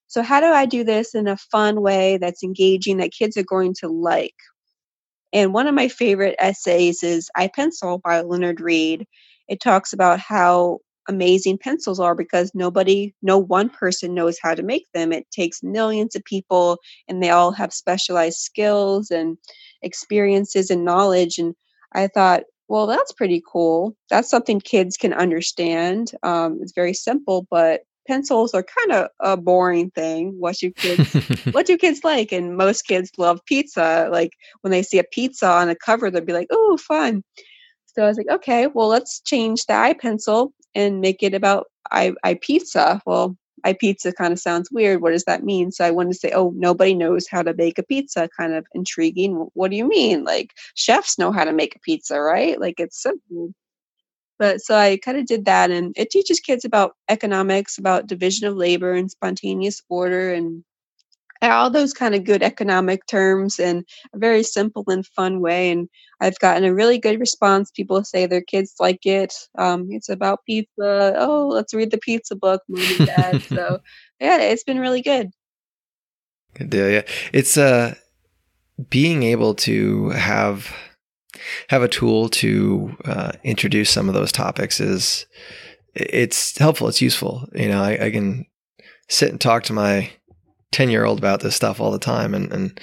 So 0.09 0.23
how 0.23 0.41
do 0.41 0.47
I 0.47 0.67
do 0.67 0.85
this 0.85 1.15
in 1.15 1.27
a 1.29 1.37
fun 1.37 1.81
way 1.81 2.19
that's 2.19 2.45
engaging 2.45 2.99
that 2.99 3.13
kids 3.13 3.37
are 3.37 3.43
going 3.43 3.75
to 3.81 3.89
like? 3.89 4.35
And 5.37 5.53
one 5.53 5.67
of 5.69 5.75
my 5.75 5.89
favorite 5.89 6.35
essays 6.39 7.03
is 7.03 7.31
I 7.37 7.49
Pencil 7.49 7.99
by 7.99 8.23
Leonard 8.23 8.61
Read. 8.63 9.07
it 9.49 9.61
talks 9.61 9.93
about 9.93 10.19
how 10.19 10.79
amazing 11.09 11.59
pencils 11.59 12.01
are 12.01 12.15
because 12.15 12.51
nobody 12.55 13.15
no 13.23 13.39
one 13.39 13.69
person 13.69 14.15
knows 14.15 14.39
how 14.43 14.55
to 14.55 14.63
make 14.63 14.87
them. 14.95 15.13
It 15.13 15.31
takes 15.31 15.63
millions 15.63 16.17
of 16.17 16.25
people 16.25 16.79
and 17.09 17.23
they 17.23 17.31
all 17.31 17.53
have 17.53 17.73
specialized 17.75 18.39
skills 18.39 19.11
and 19.11 19.37
experiences 19.83 20.71
and 20.71 20.85
knowledge 20.85 21.39
and 21.39 21.55
i 21.93 22.09
thought 22.09 22.45
well 22.69 22.87
that's 22.87 23.13
pretty 23.13 23.43
cool. 23.53 23.95
That's 24.11 24.31
something 24.31 24.61
kids 24.61 24.97
can 24.97 25.13
understand. 25.13 26.13
Um, 26.23 26.61
it's 26.63 26.73
very 26.75 26.95
simple 26.95 27.47
but 27.51 27.83
pencils 28.07 28.55
are 28.55 28.63
kind 28.63 28.93
of 28.93 29.09
a 29.21 29.37
boring 29.37 29.91
thing 29.91 30.35
what 30.39 30.57
do 30.57 30.71
kids 30.77 31.13
what 31.53 31.67
do 31.67 31.77
kids 31.77 32.01
like 32.05 32.33
and 32.33 32.57
most 32.57 32.83
kids 32.83 33.11
love 33.19 33.41
pizza 33.47 34.09
like 34.11 34.33
when 34.61 34.71
they 34.71 34.83
see 34.83 34.99
a 34.99 35.05
pizza 35.05 35.47
on 35.49 35.69
a 35.69 35.75
cover 35.75 36.11
they'll 36.11 36.25
be 36.25 36.33
like 36.33 36.49
oh 36.51 36.77
fun 36.77 37.23
so 37.97 38.05
I 38.05 38.09
was 38.09 38.19
like, 38.19 38.29
okay, 38.29 38.67
well, 38.67 38.89
let's 38.89 39.21
change 39.21 39.65
the 39.65 39.73
I 39.73 39.95
pencil 39.95 40.53
and 40.75 41.01
make 41.01 41.23
it 41.23 41.33
about 41.33 41.67
I, 41.91 42.15
I 42.23 42.35
pizza. 42.35 43.01
Well, 43.07 43.37
I 43.65 43.73
pizza 43.73 44.13
kind 44.13 44.35
of 44.35 44.39
sounds 44.39 44.71
weird. 44.71 45.01
What 45.01 45.13
does 45.13 45.25
that 45.25 45.45
mean? 45.45 45.73
So 45.73 45.83
I 45.83 45.91
wanted 45.91 46.13
to 46.13 46.19
say, 46.19 46.33
oh, 46.33 46.53
nobody 46.55 46.95
knows 46.95 47.27
how 47.27 47.43
to 47.43 47.55
make 47.55 47.79
a 47.79 47.83
pizza. 47.83 48.29
Kind 48.37 48.53
of 48.53 48.67
intriguing. 48.75 49.49
What 49.55 49.71
do 49.71 49.79
you 49.79 49.89
mean? 49.89 50.25
Like 50.25 50.53
chefs 50.75 51.19
know 51.19 51.33
how 51.33 51.45
to 51.45 51.55
make 51.55 51.75
a 51.75 51.81
pizza, 51.81 52.21
right? 52.21 52.61
Like 52.61 52.79
it's 52.79 53.03
simple. 53.03 53.55
But 54.39 54.61
so 54.61 54.77
I 54.77 54.99
kind 54.99 55.19
of 55.19 55.27
did 55.27 55.45
that, 55.47 55.71
and 55.71 55.95
it 55.97 56.11
teaches 56.11 56.41
kids 56.41 56.65
about 56.65 56.95
economics, 57.09 57.79
about 57.79 58.07
division 58.07 58.47
of 58.47 58.57
labor 58.57 58.93
and 58.93 59.11
spontaneous 59.11 59.83
order, 59.89 60.33
and 60.33 60.65
all 61.43 61.71
those 61.71 61.93
kind 61.93 62.15
of 62.15 62.25
good 62.25 62.43
economic 62.43 63.07
terms 63.07 63.59
in 63.59 63.85
a 64.15 64.19
very 64.19 64.43
simple 64.43 64.85
and 64.89 65.07
fun 65.07 65.41
way. 65.41 65.71
And 65.71 65.89
I've 66.21 66.39
gotten 66.39 66.65
a 66.65 66.75
really 66.75 66.99
good 66.99 67.21
response. 67.21 67.71
People 67.71 68.03
say 68.05 68.27
their 68.27 68.41
kids 68.41 68.75
like 68.79 69.05
it. 69.05 69.35
Um, 69.59 69.89
it's 69.91 70.09
about 70.09 70.45
pizza. 70.47 71.15
Oh, 71.17 71.49
let's 71.49 71.75
read 71.75 71.91
the 71.91 71.99
pizza 71.99 72.37
book, 72.37 72.63
mom 72.69 72.83
and 72.83 73.07
dad. 73.07 73.43
so 73.43 73.79
yeah, 74.21 74.39
it's 74.39 74.65
been 74.65 74.79
really 74.79 75.03
good. 75.03 75.31
Good 76.55 76.71
deal. 76.71 76.91
Yeah, 76.91 77.03
it's 77.33 77.57
uh 77.57 77.95
being 78.91 79.23
able 79.23 79.55
to 79.55 80.11
have 80.11 80.75
have 81.69 81.83
a 81.83 81.89
tool 81.89 82.29
to 82.31 82.97
uh, 83.05 83.33
introduce 83.45 83.91
some 83.91 84.09
of 84.09 84.15
those 84.15 84.33
topics 84.33 84.81
is 84.81 85.27
it's 85.95 86.57
helpful. 86.59 86.89
It's 86.89 87.03
useful. 87.03 87.49
You 87.55 87.69
know, 87.69 87.83
I, 87.83 88.07
I 88.07 88.11
can 88.11 88.47
sit 89.09 89.31
and 89.31 89.41
talk 89.41 89.63
to 89.65 89.73
my 89.73 90.11
10 90.73 90.91
year 90.91 91.05
old 91.05 91.19
about 91.19 91.41
this 91.41 91.57
stuff 91.57 91.81
all 91.81 91.91
the 91.91 91.99
time. 91.99 92.35
And, 92.35 92.53
and, 92.53 92.81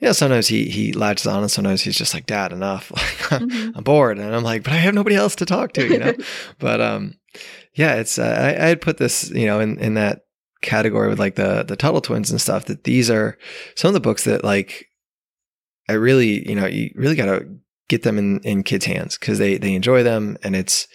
yeah, 0.00 0.12
sometimes 0.12 0.48
he, 0.48 0.68
he 0.68 0.92
latches 0.92 1.26
on 1.26 1.42
and 1.42 1.50
sometimes 1.50 1.82
he's 1.82 1.96
just 1.96 2.12
like, 2.12 2.26
dad, 2.26 2.52
enough. 2.52 2.90
Like, 3.30 3.42
mm-hmm. 3.42 3.76
I'm 3.76 3.82
bored. 3.82 4.18
And 4.18 4.34
I'm 4.34 4.44
like, 4.44 4.62
but 4.62 4.72
I 4.72 4.76
have 4.76 4.94
nobody 4.94 5.16
else 5.16 5.34
to 5.36 5.46
talk 5.46 5.72
to, 5.72 5.86
you 5.86 5.98
know? 5.98 6.12
but, 6.60 6.80
um, 6.80 7.14
yeah, 7.74 7.94
it's, 7.96 8.18
uh, 8.18 8.54
I, 8.56 8.64
I 8.64 8.68
had 8.68 8.80
put 8.80 8.98
this, 8.98 9.30
you 9.30 9.46
know, 9.46 9.58
in, 9.58 9.78
in 9.78 9.94
that 9.94 10.22
category 10.62 11.08
with 11.08 11.18
like 11.18 11.34
the, 11.34 11.64
the 11.64 11.74
Tuttle 11.74 12.00
twins 12.00 12.30
and 12.30 12.40
stuff 12.40 12.66
that 12.66 12.84
these 12.84 13.10
are 13.10 13.36
some 13.74 13.88
of 13.88 13.94
the 13.94 14.00
books 14.00 14.24
that 14.24 14.44
like, 14.44 14.86
I 15.88 15.94
really, 15.94 16.48
you 16.48 16.54
know, 16.54 16.66
you 16.66 16.90
really 16.94 17.16
got 17.16 17.26
to 17.26 17.48
get 17.88 18.02
them 18.02 18.18
in, 18.18 18.40
in 18.40 18.62
kids' 18.62 18.84
hands 18.84 19.18
because 19.18 19.38
they, 19.38 19.58
they 19.58 19.74
enjoy 19.74 20.02
them 20.02 20.36
and 20.42 20.56
it's, 20.56 20.88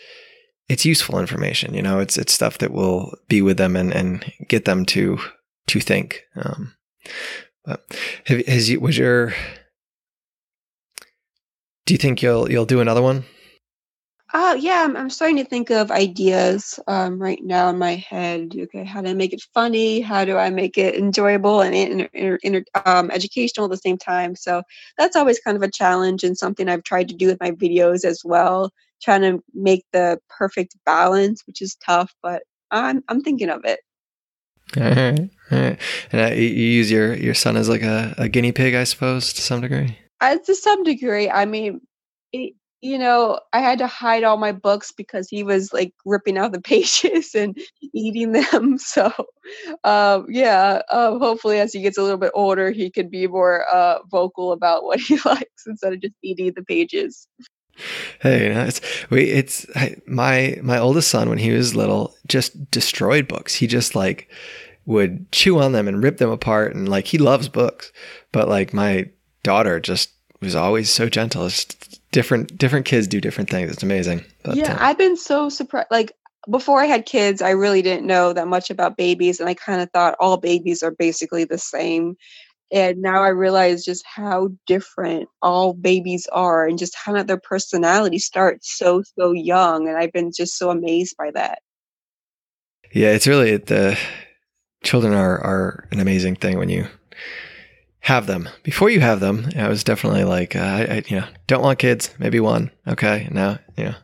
it's 0.72 0.86
useful 0.86 1.20
information. 1.20 1.74
You 1.74 1.82
know, 1.82 2.00
it's 2.00 2.18
it's 2.18 2.32
stuff 2.32 2.60
that 2.60 2.72
will 2.72 3.14
be 3.28 3.42
with 3.42 3.58
them 3.58 3.76
and 3.76 3.92
and 3.94 4.32
get 4.48 4.64
them 4.64 4.86
to 4.86 5.20
to 5.68 5.82
think. 5.82 6.22
Um, 6.38 6.76
but 7.66 7.84
have, 8.26 8.46
has 8.46 8.70
you 8.70 8.80
was 8.80 8.98
your 8.98 9.34
do 11.86 11.94
you 11.94 11.98
think 11.98 12.22
you'll 12.22 12.50
you'll 12.50 12.66
do 12.66 12.80
another 12.80 13.02
one? 13.02 13.26
Uh, 14.34 14.56
yeah, 14.58 14.84
I'm, 14.86 14.96
I'm 14.96 15.10
starting 15.10 15.38
to 15.38 15.44
think 15.44 15.72
of 15.72 15.92
ideas 15.92 16.80
um, 16.88 17.22
right 17.22 17.44
now 17.44 17.70
in 17.70 17.78
my 17.78 17.96
head. 17.96 18.54
Okay, 18.58 18.86
how 18.86 19.02
do 19.02 19.10
I 19.10 19.14
make 19.14 19.34
it 19.34 19.42
funny? 19.54 20.00
How 20.00 20.24
do 20.24 20.38
I 20.38 20.50
make 20.50 20.78
it 20.78 20.96
enjoyable 20.96 21.62
and 21.62 21.76
inter, 21.76 22.10
inter, 22.14 22.40
inter, 22.44 22.64
um, 22.86 23.12
educational 23.12 23.66
at 23.66 23.72
the 23.72 23.78
same 23.78 23.98
time? 23.98 24.36
So 24.36 24.64
that's 24.98 25.18
always 25.18 25.40
kind 25.40 25.58
of 25.58 25.64
a 25.64 25.72
challenge 25.72 26.24
and 26.24 26.38
something 26.38 26.70
I've 26.70 26.84
tried 26.84 27.10
to 27.10 27.16
do 27.16 27.28
with 27.28 27.42
my 27.42 27.52
videos 27.52 28.06
as 28.06 28.22
well, 28.24 28.72
trying 29.02 29.22
to 29.22 29.44
make 29.54 29.84
the 29.92 30.18
perfect 30.30 30.78
balance, 30.86 31.44
which 31.46 31.62
is 31.62 31.76
tough, 31.86 32.14
but 32.24 32.44
I'm 32.72 33.04
I'm 33.10 33.22
thinking 33.22 33.50
of 33.50 33.66
it. 33.66 33.82
All 34.78 34.84
right, 34.84 35.30
all 35.52 35.60
right. 35.60 35.80
And 36.14 36.22
uh, 36.22 36.36
you 36.36 36.48
use 36.48 36.90
your 36.90 37.14
your 37.16 37.34
son 37.34 37.58
as 37.58 37.68
like 37.68 37.84
a, 37.84 38.16
a 38.18 38.30
guinea 38.30 38.54
pig, 38.54 38.76
I 38.76 38.86
suppose, 38.86 39.34
to 39.34 39.42
some 39.42 39.60
degree. 39.60 39.98
Uh, 40.22 40.38
to 40.38 40.56
some 40.56 40.84
degree, 40.84 41.30
I 41.30 41.46
mean, 41.46 41.82
it, 42.32 42.54
you 42.82 42.98
know, 42.98 43.40
I 43.54 43.60
had 43.60 43.78
to 43.78 43.88
hide 43.88 44.24
all 44.24 44.38
my 44.38 44.52
books 44.52 44.92
because 44.92 45.30
he 45.30 45.44
was 45.44 45.72
like 45.72 45.94
ripping 46.06 46.38
out 46.38 46.52
the 46.52 46.62
pages 46.72 47.36
and 47.36 47.58
eating 47.94 48.32
them. 48.34 48.78
So, 48.92 49.12
um, 49.84 50.26
yeah, 50.28 50.82
uh, 50.90 51.18
hopefully 51.18 51.60
as 51.60 51.72
he 51.72 51.82
gets 51.82 51.98
a 51.98 52.04
little 52.04 52.18
bit 52.18 52.32
older, 52.34 52.72
he 52.72 52.90
could 52.90 53.10
be 53.10 53.28
more 53.28 53.66
uh, 53.74 54.00
vocal 54.10 54.52
about 54.52 54.84
what 54.84 55.00
he 55.08 55.18
likes 55.24 55.66
instead 55.66 55.94
of 55.94 56.02
just 56.02 56.16
eating 56.22 56.52
the 56.56 56.64
pages. 56.64 57.28
Hey, 58.22 58.48
you 58.48 58.54
know, 58.54 58.64
it's 58.64 58.82
we 59.10 59.24
it's 59.24 59.66
I, 59.76 59.96
my 60.06 60.58
my 60.62 60.78
oldest 60.78 61.10
son 61.10 61.30
when 61.30 61.38
he 61.38 61.52
was 61.52 61.76
little 61.76 62.14
just 62.28 62.70
destroyed 62.70 63.28
books. 63.28 63.56
He 63.56 63.68
just 63.68 63.96
like 63.96 64.30
would 64.86 65.32
chew 65.32 65.60
on 65.60 65.72
them 65.72 65.88
and 65.88 66.04
rip 66.04 66.18
them 66.18 66.30
apart 66.30 66.76
and 66.76 66.90
like 66.90 67.08
he 67.08 67.18
loves 67.18 67.48
books. 67.48 67.92
But 68.32 68.50
like 68.50 68.74
my 68.74 69.10
daughter 69.44 69.80
just 69.80 70.12
was 70.42 70.56
always 70.56 70.90
so 70.90 71.08
gentle. 71.08 71.46
It's 71.46 71.66
different 72.12 72.58
different 72.58 72.86
kids 72.86 73.08
do 73.08 73.22
different 73.22 73.50
things. 73.50 73.72
It's 73.72 73.84
amazing. 73.84 74.24
But, 74.44 74.56
yeah, 74.56 74.74
uh, 74.74 74.78
I've 74.80 74.98
been 74.98 75.18
so 75.18 75.50
surprised. 75.50 75.88
Like 75.92 76.14
before 76.50 76.82
I 76.82 76.86
had 76.86 77.06
kids, 77.06 77.42
I 77.42 77.52
really 77.52 77.82
didn't 77.82 78.08
know 78.08 78.34
that 78.34 78.48
much 78.48 78.70
about 78.70 78.98
babies, 78.98 79.40
and 79.40 79.50
I 79.50 79.54
kind 79.54 79.82
of 79.82 79.90
thought 79.92 80.16
all 80.20 80.38
babies 80.38 80.84
are 80.84 80.92
basically 80.92 81.44
the 81.44 81.58
same. 81.58 82.16
And 82.74 83.02
now 83.02 83.22
I 83.22 83.28
realize 83.28 83.84
just 83.84 84.06
how 84.06 84.50
different 84.66 85.28
all 85.42 85.74
babies 85.74 86.28
are, 86.32 86.68
and 86.68 86.80
just 86.80 86.96
how 86.96 87.22
their 87.24 87.40
personality 87.40 88.20
starts 88.20 88.78
so 88.78 89.04
so 89.18 89.32
young. 89.32 89.88
And 89.88 89.98
I've 89.98 90.14
been 90.14 90.32
just 90.36 90.58
so 90.58 90.70
amazed 90.70 91.16
by 91.18 91.32
that. 91.32 91.60
Yeah, 92.94 93.12
it's 93.12 93.28
really 93.28 93.58
the 93.58 93.98
children 94.84 95.14
are 95.14 95.40
are 95.40 95.88
an 95.92 96.00
amazing 96.00 96.36
thing 96.36 96.58
when 96.58 96.70
you 96.70 96.88
have 98.02 98.28
them. 98.28 98.50
Before 98.64 98.90
you 98.90 99.00
have 99.00 99.20
them, 99.20 99.50
I 99.56 99.68
was 99.68 99.84
definitely 99.84 100.24
like, 100.24 100.56
uh, 100.56 100.60
I, 100.60 100.82
I, 100.82 101.04
you 101.08 101.20
know, 101.20 101.28
don't 101.48 101.64
want 101.64 101.80
kids. 101.80 102.14
Maybe 102.20 102.40
one. 102.40 102.72
Okay. 102.88 103.28
Now, 103.32 103.60
you 103.78 103.86
know, 103.86 103.96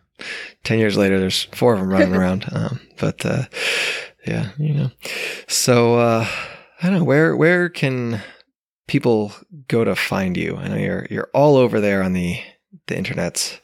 10 0.63 0.79
years 0.79 0.97
later, 0.97 1.19
there's 1.19 1.43
four 1.45 1.73
of 1.73 1.79
them 1.79 1.89
running 1.89 2.15
around. 2.15 2.45
Um, 2.51 2.79
but, 2.99 3.25
uh, 3.25 3.43
yeah, 4.25 4.49
you 4.57 4.73
know, 4.73 4.91
so, 5.47 5.95
uh, 5.95 6.27
I 6.81 6.89
don't 6.89 6.99
know 6.99 7.03
where, 7.03 7.36
where 7.36 7.69
can 7.69 8.21
people 8.88 9.33
go 9.67 9.83
to 9.83 9.95
find 9.95 10.38
you? 10.38 10.57
I 10.57 10.67
know 10.67 10.75
you're, 10.75 11.07
you're 11.10 11.29
all 11.33 11.55
over 11.55 11.79
there 11.81 12.03
on 12.03 12.13
the, 12.13 12.39
the 12.86 12.95
internets. 12.95 13.60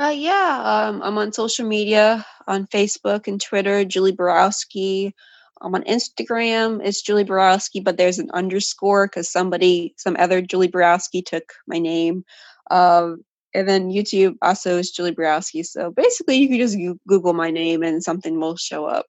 Uh, 0.00 0.14
yeah, 0.14 0.60
um, 0.64 1.02
I'm 1.02 1.18
on 1.18 1.32
social 1.32 1.66
media 1.66 2.24
on 2.46 2.66
Facebook 2.66 3.26
and 3.26 3.40
Twitter, 3.40 3.84
Julie 3.84 4.12
Borowski. 4.12 5.14
I'm 5.64 5.74
on 5.74 5.82
Instagram. 5.84 6.80
It's 6.84 7.00
Julie 7.00 7.24
Borowski, 7.24 7.80
but 7.80 7.96
there's 7.96 8.18
an 8.18 8.30
underscore 8.34 9.06
because 9.06 9.30
somebody, 9.30 9.94
some 9.96 10.16
other 10.18 10.42
Julie 10.42 10.68
Borowski 10.68 11.22
took 11.22 11.54
my 11.66 11.78
name. 11.78 12.24
Um, 12.70 13.24
and 13.54 13.68
then 13.68 13.90
YouTube 13.90 14.36
also 14.42 14.76
is 14.76 14.90
Julie 14.90 15.12
Borowski. 15.12 15.62
So 15.62 15.90
basically, 15.90 16.36
you 16.36 16.48
can 16.48 16.58
just 16.58 16.76
Google 17.08 17.32
my 17.32 17.50
name 17.50 17.82
and 17.82 18.02
something 18.02 18.38
will 18.38 18.56
show 18.56 18.84
up. 18.84 19.06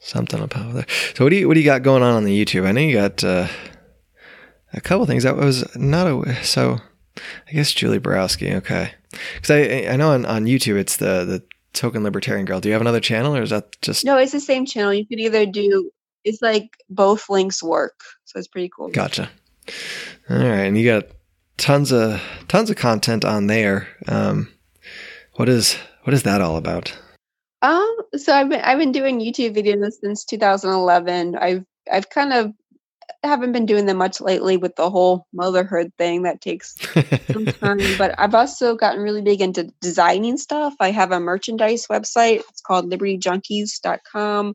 Something 0.00 0.42
up 0.42 0.50
there. 0.50 0.86
So 1.14 1.24
what 1.24 1.30
do 1.30 1.36
you 1.36 1.46
what 1.46 1.54
do 1.54 1.60
you 1.60 1.66
got 1.66 1.82
going 1.82 2.02
on 2.02 2.14
on 2.14 2.24
the 2.24 2.44
YouTube? 2.44 2.66
I 2.66 2.72
know 2.72 2.80
you 2.80 2.94
got 2.94 3.22
uh, 3.22 3.48
a 4.72 4.80
couple 4.80 5.04
things. 5.06 5.24
That 5.24 5.36
was 5.36 5.64
not 5.76 6.06
a 6.06 6.44
so. 6.44 6.78
I 7.48 7.52
guess 7.52 7.72
Julie 7.72 7.98
Borowski. 7.98 8.54
Okay, 8.54 8.92
because 9.34 9.50
I 9.50 9.88
I 9.90 9.96
know 9.96 10.12
on, 10.12 10.24
on 10.24 10.46
YouTube 10.46 10.78
it's 10.78 10.96
the 10.96 11.26
the 11.26 11.42
Token 11.72 12.02
Libertarian 12.02 12.46
Girl. 12.46 12.60
Do 12.60 12.68
you 12.68 12.72
have 12.72 12.80
another 12.80 13.00
channel 13.00 13.36
or 13.36 13.42
is 13.42 13.50
that 13.50 13.80
just 13.80 14.04
No, 14.04 14.16
it's 14.16 14.32
the 14.32 14.40
same 14.40 14.66
channel. 14.66 14.92
You 14.92 15.06
could 15.06 15.20
either 15.20 15.46
do 15.46 15.90
it's 16.24 16.42
like 16.42 16.76
both 16.88 17.30
links 17.30 17.62
work. 17.62 18.00
So 18.24 18.38
it's 18.38 18.48
pretty 18.48 18.70
cool. 18.74 18.90
Gotcha. 18.90 19.30
All 20.28 20.36
right. 20.36 20.64
And 20.64 20.76
you 20.76 20.84
got 20.84 21.04
tons 21.56 21.92
of 21.92 22.22
tons 22.48 22.70
of 22.70 22.76
content 22.76 23.24
on 23.24 23.46
there. 23.46 23.88
Um 24.08 24.48
what 25.34 25.48
is 25.48 25.76
what 26.04 26.14
is 26.14 26.24
that 26.24 26.40
all 26.40 26.56
about? 26.56 26.96
Um 27.62 27.96
so 28.16 28.34
I've 28.34 28.48
been 28.48 28.60
I've 28.60 28.78
been 28.78 28.92
doing 28.92 29.20
YouTube 29.20 29.56
videos 29.56 29.92
since 30.00 30.24
2011. 30.24 31.36
I've 31.36 31.64
I've 31.90 32.10
kind 32.10 32.32
of 32.32 32.52
haven't 33.22 33.52
been 33.52 33.66
doing 33.66 33.86
them 33.86 33.98
much 33.98 34.20
lately 34.20 34.56
with 34.56 34.76
the 34.76 34.90
whole 34.90 35.26
motherhood 35.32 35.92
thing 35.98 36.22
that 36.22 36.40
takes 36.40 36.76
some 37.32 37.46
time. 37.46 37.78
But 37.98 38.14
I've 38.18 38.34
also 38.34 38.76
gotten 38.76 39.02
really 39.02 39.22
big 39.22 39.40
into 39.40 39.72
designing 39.80 40.36
stuff. 40.36 40.74
I 40.80 40.90
have 40.90 41.12
a 41.12 41.20
merchandise 41.20 41.86
website. 41.88 42.42
It's 42.48 42.60
called 42.60 42.90
libertyjunkies.com. 42.90 44.54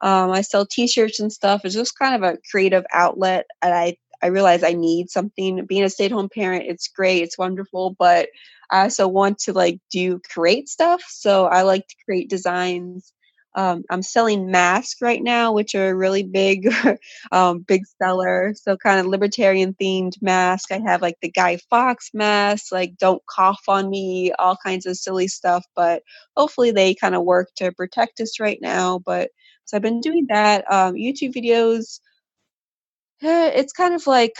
Um, 0.00 0.30
I 0.30 0.42
sell 0.42 0.66
t-shirts 0.66 1.20
and 1.20 1.32
stuff. 1.32 1.62
It's 1.64 1.74
just 1.74 1.98
kind 1.98 2.14
of 2.14 2.22
a 2.22 2.38
creative 2.50 2.84
outlet. 2.92 3.46
And 3.62 3.72
I, 3.72 3.96
I 4.22 4.26
realize 4.26 4.62
I 4.62 4.72
need 4.72 5.10
something. 5.10 5.64
Being 5.66 5.84
a 5.84 5.90
stay-at-home 5.90 6.28
parent, 6.28 6.66
it's 6.66 6.88
great. 6.88 7.22
It's 7.22 7.38
wonderful. 7.38 7.96
But 7.98 8.28
I 8.70 8.82
also 8.82 9.08
want 9.08 9.38
to 9.40 9.52
like 9.52 9.80
do 9.90 10.20
create 10.30 10.68
stuff. 10.68 11.02
So 11.08 11.46
I 11.46 11.62
like 11.62 11.86
to 11.88 11.96
create 12.04 12.28
designs 12.28 13.13
um, 13.54 13.84
I'm 13.90 14.02
selling 14.02 14.50
masks 14.50 15.00
right 15.00 15.22
now, 15.22 15.52
which 15.52 15.74
are 15.74 15.90
a 15.90 15.94
really 15.94 16.22
big, 16.22 16.68
um, 17.32 17.60
big 17.60 17.82
seller. 18.02 18.54
So 18.56 18.76
kind 18.76 19.00
of 19.00 19.06
libertarian 19.06 19.74
themed 19.74 20.20
mask. 20.22 20.72
I 20.72 20.80
have 20.86 21.02
like 21.02 21.16
the 21.22 21.30
Guy 21.30 21.58
Fawkes 21.70 22.10
mask, 22.14 22.72
like 22.72 22.96
"Don't 22.98 23.22
cough 23.26 23.62
on 23.68 23.90
me," 23.90 24.32
all 24.38 24.56
kinds 24.64 24.86
of 24.86 24.96
silly 24.96 25.28
stuff. 25.28 25.64
But 25.76 26.02
hopefully 26.36 26.70
they 26.72 26.94
kind 26.94 27.14
of 27.14 27.24
work 27.24 27.50
to 27.56 27.72
protect 27.72 28.20
us 28.20 28.40
right 28.40 28.58
now. 28.60 28.98
But 29.04 29.30
so 29.66 29.76
I've 29.76 29.82
been 29.82 30.00
doing 30.00 30.26
that. 30.30 30.64
Um, 30.72 30.94
YouTube 30.94 31.34
videos. 31.34 32.00
It's 33.22 33.72
kind 33.72 33.94
of 33.94 34.06
like 34.06 34.34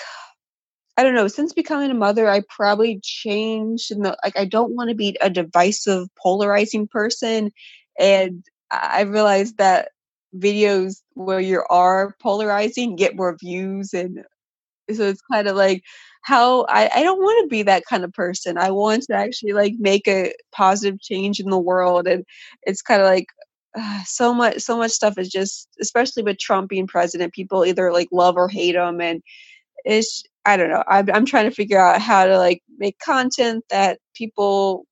I 0.97 1.03
don't 1.03 1.15
know. 1.15 1.29
Since 1.29 1.53
becoming 1.53 1.91
a 1.91 1.95
mother, 1.95 2.29
I 2.29 2.43
probably 2.49 3.01
changed. 3.03 3.91
The, 3.91 4.17
like, 4.25 4.39
I 4.39 4.45
don't 4.45 4.75
want 4.77 4.91
to 4.91 4.95
be 4.95 5.17
a 5.21 5.29
divisive, 5.31 6.09
polarizing 6.23 6.87
person, 6.87 7.51
and 7.99 8.45
I 8.83 9.03
realized 9.03 9.59
that 9.59 9.91
videos 10.37 11.03
where 11.15 11.41
you 11.41 11.65
are 11.71 12.15
polarizing 12.21 12.97
get 12.97 13.17
more 13.17 13.37
views 13.41 13.95
and 13.95 14.25
so 14.93 15.05
it's 15.05 15.23
kind 15.33 15.49
of 15.49 15.57
like 15.57 15.83
how 16.23 16.65
I, 16.69 16.91
I 16.95 17.03
don't 17.03 17.21
want 17.21 17.45
to 17.45 17.49
be 17.49 17.63
that 17.63 17.85
kind 17.89 18.05
of 18.05 18.13
person. 18.13 18.59
I 18.59 18.71
want 18.71 19.05
to 19.05 19.15
actually 19.15 19.53
like 19.53 19.75
make 19.79 20.07
a 20.09 20.33
positive 20.53 21.01
change 21.01 21.41
in 21.41 21.51
the 21.51 21.59
world 21.59 22.07
and 22.07 22.25
it's 22.65 22.83
kind 22.83 23.01
of 23.01 23.07
like 23.07 23.27
uh, 23.79 24.03
so 24.05 24.33
much 24.33 24.61
so 24.61 24.77
much 24.79 24.93
stuff 24.93 25.19
is 25.19 25.29
just 25.29 25.69
especially 25.81 26.23
with 26.23 26.39
trump 26.39 26.69
being 26.69 26.87
president 26.87 27.33
people 27.33 27.65
either 27.65 27.93
like 27.93 28.09
love 28.13 28.37
or 28.37 28.49
hate 28.49 28.77
him 28.77 29.01
and 29.01 29.21
it's 29.85 30.23
i 30.45 30.57
don't 30.57 30.71
know 30.71 30.85
I'm, 30.89 31.09
I'm 31.13 31.27
trying 31.27 31.49
to 31.49 31.55
figure 31.55 31.81
out 31.81 32.01
how 32.01 32.27
to 32.27 32.39
like 32.39 32.63
make 32.79 32.99
content 33.01 33.65
that 33.71 33.99
people 34.15 34.87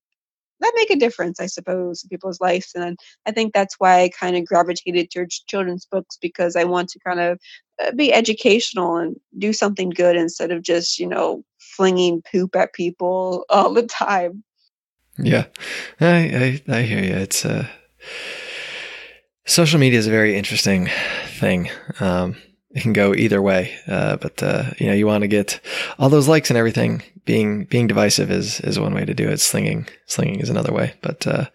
that 0.59 0.73
make 0.75 0.89
a 0.89 0.95
difference, 0.95 1.39
I 1.39 1.47
suppose, 1.47 2.03
in 2.03 2.09
people's 2.09 2.39
lives. 2.39 2.71
And 2.75 2.97
I 3.25 3.31
think 3.31 3.53
that's 3.53 3.75
why 3.79 4.01
I 4.01 4.09
kind 4.09 4.35
of 4.35 4.45
gravitated 4.45 5.11
towards 5.11 5.43
children's 5.47 5.85
books 5.85 6.17
because 6.21 6.55
I 6.55 6.63
want 6.63 6.89
to 6.89 6.99
kind 6.99 7.19
of 7.19 7.39
uh, 7.83 7.91
be 7.91 8.13
educational 8.13 8.97
and 8.97 9.15
do 9.37 9.53
something 9.53 9.89
good 9.89 10.15
instead 10.15 10.51
of 10.51 10.61
just, 10.61 10.99
you 10.99 11.07
know, 11.07 11.43
flinging 11.59 12.21
poop 12.31 12.55
at 12.55 12.73
people 12.73 13.45
all 13.49 13.73
the 13.73 13.83
time. 13.83 14.43
Yeah, 15.17 15.45
I 15.99 16.61
I, 16.67 16.77
I 16.77 16.81
hear 16.81 17.03
you. 17.03 17.13
It's 17.13 17.45
uh, 17.45 17.67
social 19.45 19.79
media 19.79 19.99
is 19.99 20.07
a 20.07 20.11
very 20.11 20.35
interesting 20.35 20.89
thing. 21.27 21.69
Um, 21.99 22.35
it 22.73 22.81
can 22.81 22.93
go 22.93 23.13
either 23.13 23.41
way, 23.41 23.75
uh, 23.87 24.17
but 24.17 24.41
uh, 24.41 24.71
you 24.79 24.87
know 24.87 24.93
you 24.93 25.05
want 25.05 25.21
to 25.21 25.27
get 25.27 25.59
all 25.99 26.09
those 26.09 26.27
likes 26.27 26.49
and 26.49 26.57
everything. 26.57 27.03
Being 27.25 27.65
being 27.65 27.87
divisive 27.87 28.31
is 28.31 28.59
is 28.61 28.79
one 28.79 28.93
way 28.93 29.05
to 29.05 29.13
do 29.13 29.29
it. 29.29 29.39
Slinging 29.39 29.87
slinging 30.07 30.39
is 30.39 30.49
another 30.49 30.73
way. 30.73 30.95
But 31.01 31.25
uh, 31.27 31.45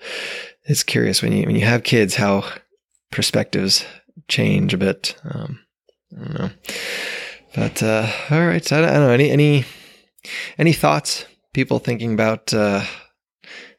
it's 0.64 0.84
curious 0.84 1.20
when 1.20 1.32
you 1.32 1.44
when 1.44 1.56
you 1.56 1.64
have 1.64 1.82
kids 1.82 2.14
how 2.14 2.44
perspectives 3.10 3.84
change 4.28 4.72
a 4.72 4.78
bit. 4.78 5.16
Um, 5.24 5.60
I 6.16 6.24
don't 6.24 6.38
know. 6.38 6.50
But 7.54 7.82
uh, 7.82 8.10
all 8.30 8.46
right, 8.46 8.72
I 8.72 8.80
don't, 8.80 8.88
I 8.88 8.92
don't, 8.92 9.02
know 9.02 9.10
any 9.10 9.30
any 9.30 9.64
any 10.56 10.72
thoughts. 10.72 11.24
People 11.52 11.80
thinking 11.80 12.12
about 12.12 12.54
uh, 12.54 12.84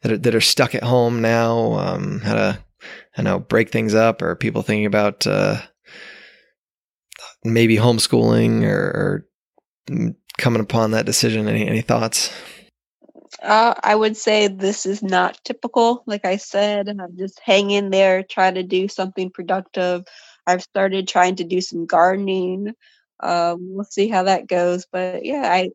that 0.02 0.12
are, 0.12 0.18
that 0.18 0.36
are 0.36 0.42
stuck 0.42 0.76
at 0.76 0.84
home 0.84 1.22
now, 1.22 1.74
um, 1.76 2.20
how 2.20 2.34
to 2.34 2.60
I 3.18 3.22
know 3.22 3.40
break 3.40 3.70
things 3.70 3.96
up, 3.96 4.22
or 4.22 4.36
people 4.36 4.62
thinking 4.62 4.86
about 4.86 5.26
uh, 5.26 5.62
maybe 7.44 7.78
homeschooling 7.78 8.64
or, 8.64 9.26
or, 9.90 10.16
coming 10.38 10.62
upon 10.62 10.92
that 10.92 11.06
decision. 11.06 11.48
Any 11.48 11.68
any 11.68 11.82
thoughts? 11.82 12.32
Uh, 13.44 13.74
I 13.84 13.96
would 13.96 14.18
say 14.18 14.48
this 14.48 14.86
is 14.86 15.04
not 15.04 15.40
typical. 15.44 16.04
Like 16.06 16.26
I 16.26 16.38
said, 16.38 16.90
I'm 16.90 17.18
just 17.18 17.40
hang 17.40 17.72
in 17.72 17.90
there, 17.90 18.24
try 18.24 18.52
to 18.52 18.64
do 18.64 18.88
something 18.88 19.30
productive. 19.30 20.04
I've 20.48 20.64
started 20.64 21.08
trying 21.08 21.36
to 21.38 21.44
do 21.44 21.62
some 21.62 21.86
gardening. 21.86 22.74
Um, 23.22 23.76
we'll 23.76 23.86
see 23.86 24.08
how 24.08 24.24
that 24.24 24.48
goes. 24.48 24.86
But 24.92 25.26
yeah, 25.26 25.44
I, 25.46 25.70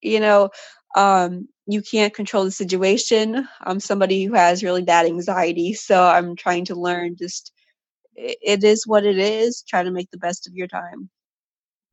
you 0.00 0.20
know, 0.20 0.50
um, 0.96 1.48
you 1.66 1.82
can't 1.82 2.14
control 2.14 2.44
the 2.44 2.50
situation. 2.50 3.46
I'm 3.60 3.80
somebody 3.80 4.24
who 4.24 4.34
has 4.34 4.64
really 4.64 4.82
bad 4.82 5.06
anxiety, 5.06 5.74
so 5.74 6.02
I'm 6.02 6.36
trying 6.36 6.64
to 6.66 6.74
learn 6.74 7.16
just 7.16 7.52
it, 8.16 8.64
is 8.64 8.86
what 8.86 9.04
it 9.04 9.18
is. 9.18 9.62
Try 9.62 9.82
to 9.82 9.90
make 9.90 10.10
the 10.10 10.18
best 10.18 10.46
of 10.46 10.54
your 10.54 10.66
time. 10.66 11.08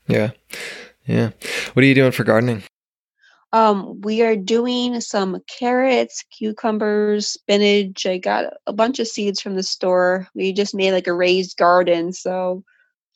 Yeah, 0.07 0.31
yeah. 1.05 1.31
What 1.73 1.83
are 1.83 1.88
you 1.88 1.95
doing 1.95 2.12
for 2.12 2.23
gardening? 2.23 2.63
Um, 3.53 4.01
we 4.01 4.23
are 4.23 4.36
doing 4.36 4.99
some 4.99 5.39
carrots, 5.47 6.23
cucumbers, 6.31 7.27
spinach. 7.27 8.05
I 8.05 8.17
got 8.17 8.53
a 8.65 8.73
bunch 8.73 8.97
of 8.99 9.07
seeds 9.07 9.39
from 9.39 9.55
the 9.55 9.63
store. 9.63 10.27
We 10.33 10.53
just 10.53 10.73
made 10.73 10.91
like 10.91 11.07
a 11.07 11.13
raised 11.13 11.57
garden, 11.57 12.13
so 12.13 12.63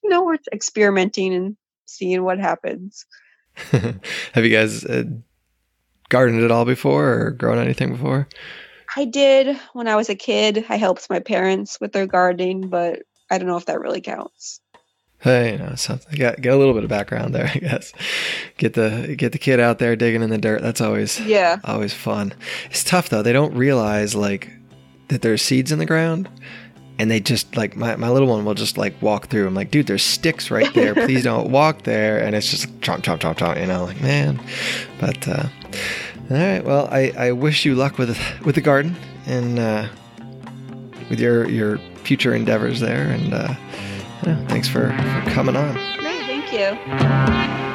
you 0.03 0.09
know 0.09 0.23
we're 0.23 0.37
experimenting 0.53 1.33
and 1.33 1.57
seeing 1.85 2.23
what 2.23 2.39
happens. 2.39 3.05
Have 3.71 4.45
you 4.45 4.51
guys 4.51 4.85
uh, 4.85 5.05
gardened 6.09 6.43
at 6.43 6.51
all 6.51 6.65
before 6.65 7.13
or 7.13 7.31
grown 7.31 7.57
anything 7.57 7.91
before? 7.91 8.27
I 8.97 9.05
did 9.05 9.55
when 9.73 9.87
I 9.87 9.95
was 9.95 10.09
a 10.09 10.15
kid. 10.15 10.65
I 10.69 10.77
helped 10.77 11.07
my 11.07 11.19
parents 11.19 11.79
with 11.79 11.91
their 11.91 12.07
gardening, 12.07 12.67
but 12.67 13.03
I 13.29 13.37
don't 13.37 13.47
know 13.47 13.57
if 13.57 13.67
that 13.67 13.79
really 13.79 14.01
counts. 14.01 14.59
Hey, 15.19 15.51
you 15.51 15.59
know, 15.59 15.75
so 15.75 15.99
get 16.11 16.41
get 16.41 16.51
a 16.51 16.57
little 16.57 16.73
bit 16.73 16.83
of 16.83 16.89
background 16.89 17.35
there, 17.35 17.45
I 17.53 17.59
guess. 17.59 17.93
Get 18.57 18.73
the 18.73 19.13
get 19.15 19.33
the 19.33 19.37
kid 19.37 19.59
out 19.59 19.77
there 19.77 19.95
digging 19.95 20.23
in 20.23 20.31
the 20.31 20.39
dirt. 20.39 20.63
That's 20.63 20.81
always 20.81 21.19
yeah, 21.19 21.59
always 21.63 21.93
fun. 21.93 22.33
It's 22.71 22.83
tough 22.83 23.09
though. 23.09 23.21
They 23.21 23.33
don't 23.33 23.53
realize 23.53 24.15
like 24.15 24.51
that 25.09 25.21
there's 25.21 25.43
seeds 25.43 25.71
in 25.71 25.77
the 25.77 25.85
ground, 25.85 26.27
and 26.97 27.11
they 27.11 27.19
just 27.19 27.55
like 27.55 27.75
my, 27.75 27.95
my 27.97 28.09
little 28.09 28.27
one 28.27 28.45
will 28.45 28.55
just 28.55 28.79
like 28.79 28.99
walk 28.99 29.27
through. 29.27 29.45
I'm 29.45 29.53
like, 29.53 29.69
dude, 29.69 29.85
there's 29.85 30.03
sticks 30.03 30.49
right 30.49 30.73
there. 30.73 30.95
Please 31.05 31.23
don't 31.23 31.51
walk 31.51 31.83
there. 31.83 32.19
And 32.19 32.35
it's 32.35 32.49
just 32.49 32.67
chomp 32.81 33.01
chomp 33.01 33.19
chomp 33.19 33.37
chomp. 33.37 33.59
You 33.59 33.67
know, 33.67 33.85
like 33.85 34.01
man. 34.01 34.39
But 34.99 35.27
uh, 35.27 35.49
all 36.29 36.37
right. 36.37 36.63
Well, 36.63 36.87
I, 36.91 37.13
I 37.17 37.31
wish 37.31 37.65
you 37.65 37.75
luck 37.75 37.97
with 37.97 38.17
with 38.45 38.55
the 38.55 38.61
garden 38.61 38.95
and 39.25 39.59
uh, 39.59 39.87
with 41.09 41.19
your 41.19 41.47
your 41.49 41.77
future 42.03 42.33
endeavors 42.33 42.79
there. 42.79 43.09
And 43.09 43.33
uh, 43.33 43.53
yeah, 44.23 44.45
thanks 44.47 44.67
for, 44.67 44.89
for 44.89 45.31
coming 45.31 45.55
on. 45.55 45.73
Great. 45.99 46.25
Thank 46.25 46.51
you. 46.53 47.66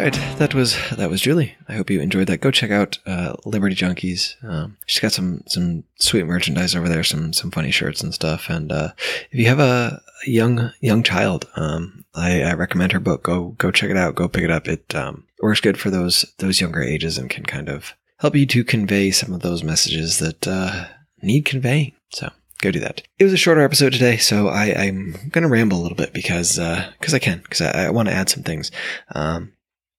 All 0.00 0.04
right, 0.06 0.38
that 0.38 0.54
was 0.54 0.78
that 0.96 1.10
was 1.10 1.20
Julie. 1.20 1.56
I 1.68 1.74
hope 1.74 1.90
you 1.90 2.00
enjoyed 2.00 2.26
that. 2.28 2.40
Go 2.40 2.50
check 2.50 2.70
out 2.70 2.98
uh, 3.04 3.34
Liberty 3.44 3.74
Junkies. 3.76 4.42
Um, 4.42 4.78
she's 4.86 4.98
got 4.98 5.12
some 5.12 5.42
some 5.46 5.84
sweet 5.98 6.24
merchandise 6.24 6.74
over 6.74 6.88
there, 6.88 7.04
some 7.04 7.34
some 7.34 7.50
funny 7.50 7.70
shirts 7.70 8.02
and 8.02 8.14
stuff. 8.14 8.48
And 8.48 8.72
uh, 8.72 8.92
if 9.30 9.38
you 9.38 9.46
have 9.48 9.60
a, 9.60 10.00
young 10.24 10.72
young 10.80 11.02
child, 11.02 11.50
um, 11.54 12.06
I, 12.14 12.40
I, 12.44 12.54
recommend 12.54 12.92
her 12.92 12.98
book. 12.98 13.24
Go 13.24 13.50
go 13.58 13.70
check 13.70 13.90
it 13.90 13.98
out. 13.98 14.14
Go 14.14 14.26
pick 14.26 14.42
it 14.42 14.50
up. 14.50 14.68
It 14.68 14.94
um, 14.94 15.26
works 15.42 15.60
good 15.60 15.78
for 15.78 15.90
those 15.90 16.24
those 16.38 16.62
younger 16.62 16.82
ages 16.82 17.18
and 17.18 17.28
can 17.28 17.44
kind 17.44 17.68
of 17.68 17.94
help 18.20 18.34
you 18.34 18.46
to 18.46 18.64
convey 18.64 19.10
some 19.10 19.34
of 19.34 19.42
those 19.42 19.62
messages 19.62 20.18
that 20.18 20.48
uh, 20.48 20.86
need 21.20 21.44
conveying. 21.44 21.92
So 22.08 22.30
go 22.62 22.70
do 22.70 22.80
that. 22.80 23.02
It 23.18 23.24
was 23.24 23.34
a 23.34 23.36
shorter 23.36 23.60
episode 23.60 23.92
today, 23.92 24.16
so 24.16 24.48
I, 24.48 24.68
am 24.68 25.12
going 25.28 25.42
to 25.42 25.48
ramble 25.48 25.78
a 25.78 25.82
little 25.82 25.94
bit 25.94 26.14
because 26.14 26.56
because 26.56 27.12
uh, 27.12 27.16
I 27.16 27.18
can 27.18 27.40
because 27.40 27.60
I, 27.60 27.84
I 27.84 27.90
want 27.90 28.08
to 28.08 28.14
add 28.14 28.30
some 28.30 28.44
things. 28.44 28.70
Um, 29.14 29.52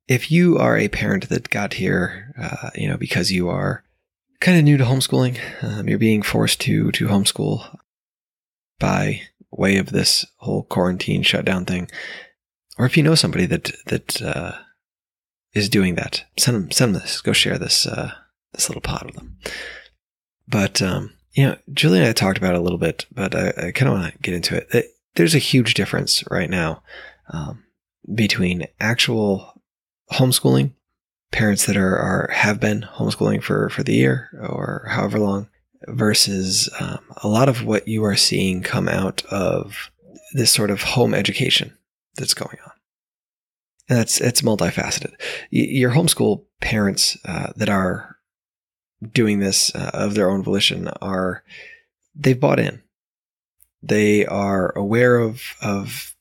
if 0.08 0.32
you 0.32 0.58
are 0.58 0.78
a 0.78 0.90
parent 0.90 1.30
that 1.30 1.50
got 1.50 1.76
here, 1.76 2.34
uh, 2.40 2.70
you 2.76 2.88
know, 2.88 2.98
because 2.98 3.32
you 3.32 3.50
are 3.50 3.84
kind 4.40 4.58
of 4.58 4.64
new 4.64 4.78
to 4.78 4.84
homeschooling, 4.84 5.40
um, 5.64 5.88
you're 5.88 5.98
being 5.98 6.22
forced 6.22 6.60
to 6.62 6.92
to 6.92 7.08
homeschool 7.08 7.78
by 8.80 9.22
way 9.52 9.78
of 9.78 9.92
this 9.92 10.26
whole 10.38 10.64
quarantine 10.64 11.24
shutdown 11.24 11.66
thing, 11.66 11.90
or 12.78 12.86
if 12.86 12.98
you 12.98 13.04
know 13.04 13.16
somebody 13.16 13.46
that 13.46 13.72
that 13.86 14.22
uh, 14.22 14.54
is 15.54 15.70
doing 15.70 15.96
that, 15.96 16.26
send 16.38 16.56
them 16.56 16.72
send 16.72 16.96
them 16.96 17.02
this. 17.02 17.22
Go 17.22 17.34
share 17.34 17.58
this 17.58 17.86
uh, 17.86 18.12
this 18.54 18.70
little 18.70 18.82
pod 18.82 19.06
with 19.06 19.16
them. 19.16 19.38
But 20.48 20.82
um, 20.82 21.14
you 21.34 21.46
know, 21.46 21.58
Julie 21.74 22.00
and 22.00 22.08
I 22.08 22.14
talked 22.14 22.38
about 22.38 22.56
it 22.56 22.60
a 22.60 22.64
little 22.64 22.78
bit, 22.78 23.06
but 23.12 23.36
I, 23.36 23.50
I 23.50 23.72
kind 23.72 23.90
of 23.90 23.94
want 23.94 24.14
to 24.14 24.20
get 24.20 24.34
into 24.34 24.58
it. 24.58 24.86
There's 25.16 25.36
a 25.36 25.40
huge 25.40 25.74
difference 25.74 26.24
right 26.30 26.50
now 26.50 26.84
um, 27.32 27.64
between 28.14 28.68
actual 28.80 29.61
homeschooling, 30.12 30.74
parents 31.32 31.66
that 31.66 31.78
are, 31.78 31.98
are 31.98 32.30
have 32.34 32.60
been 32.60 32.82
homeschooling 32.82 33.44
for, 33.44 33.70
for 33.70 33.84
the 33.84 33.94
year 33.94 34.30
or 34.42 34.88
however 34.90 35.20
long, 35.20 35.50
versus 35.88 36.70
um, 36.80 37.00
a 37.18 37.28
lot 37.28 37.50
of 37.50 37.66
what 37.66 37.88
you 37.88 38.04
are 38.04 38.16
seeing 38.16 38.62
come 38.62 38.88
out 38.88 39.24
of 39.26 39.92
this 40.34 40.52
sort 40.52 40.70
of 40.70 40.82
home 40.82 41.14
education 41.14 41.78
that's 42.16 42.34
going 42.34 42.58
on. 42.66 42.72
And 43.90 44.00
that's 44.00 44.22
it's 44.22 44.42
multifaceted. 44.42 45.14
Your 45.50 45.92
homeschool 45.92 46.46
parents 46.62 47.18
uh, 47.26 47.52
that 47.56 47.70
are 47.70 48.18
doing 49.14 49.40
this 49.40 49.74
uh, 49.76 49.92
of 49.94 50.14
their 50.14 50.30
own 50.30 50.44
volition 50.44 50.88
are 51.02 51.44
they've 52.16 52.40
bought 52.40 52.60
in. 52.60 52.82
They 53.82 54.26
are 54.26 54.72
aware 54.78 55.18
of 55.18 55.42
of 55.62 56.16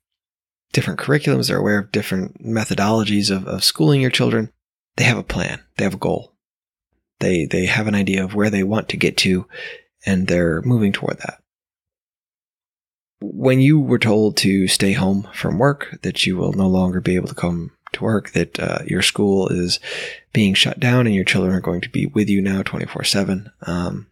different 0.73 1.01
curriculums, 1.01 1.49
they're 1.49 1.59
aware 1.59 1.79
of 1.79 1.93
different 1.93 2.45
methodologies 2.45 3.35
of, 3.35 3.47
of 3.47 3.65
schooling 3.65 4.01
your 4.01 4.11
children. 4.11 4.53
They 4.97 5.05
have 5.05 5.19
a 5.19 5.23
plan, 5.23 5.61
they 5.77 5.85
have 5.85 5.95
a 5.95 5.99
goal. 5.99 6.33
They 7.21 7.45
they 7.45 7.67
have 7.67 7.87
an 7.87 7.95
idea 7.95 8.25
of 8.25 8.35
where 8.35 8.51
they 8.51 8.63
want 8.63 8.89
to 8.91 8.97
get 8.97 9.17
to, 9.19 9.47
and 10.07 10.27
they're 10.27 10.63
moving 10.63 10.93
toward 10.93 11.19
that. 11.19 11.43
When 13.21 13.61
you 13.61 13.79
were 13.79 13.99
told 13.99 14.39
to 14.39 14.67
stay 14.67 14.93
home 14.93 15.29
from 15.35 15.59
work, 15.59 15.99
that 16.03 16.25
you 16.27 16.37
will 16.37 16.55
no 16.55 16.67
longer 16.67 17.01
be 17.01 17.17
able 17.17 17.29
to 17.29 17.35
come 17.35 17.73
to 17.93 18.05
work, 18.05 18.31
that 18.31 18.59
uh, 18.59 18.79
your 18.87 19.03
school 19.03 19.49
is 19.49 19.79
being 20.33 20.55
shut 20.55 20.81
down 20.81 21.07
and 21.07 21.15
your 21.15 21.25
children 21.25 21.55
are 21.55 21.61
going 21.61 21.83
to 21.83 21.91
be 21.91 22.07
with 22.07 22.31
you 22.31 22.41
now 22.41 22.63
24 22.63 23.03
um, 23.03 23.05
7. 23.05 24.07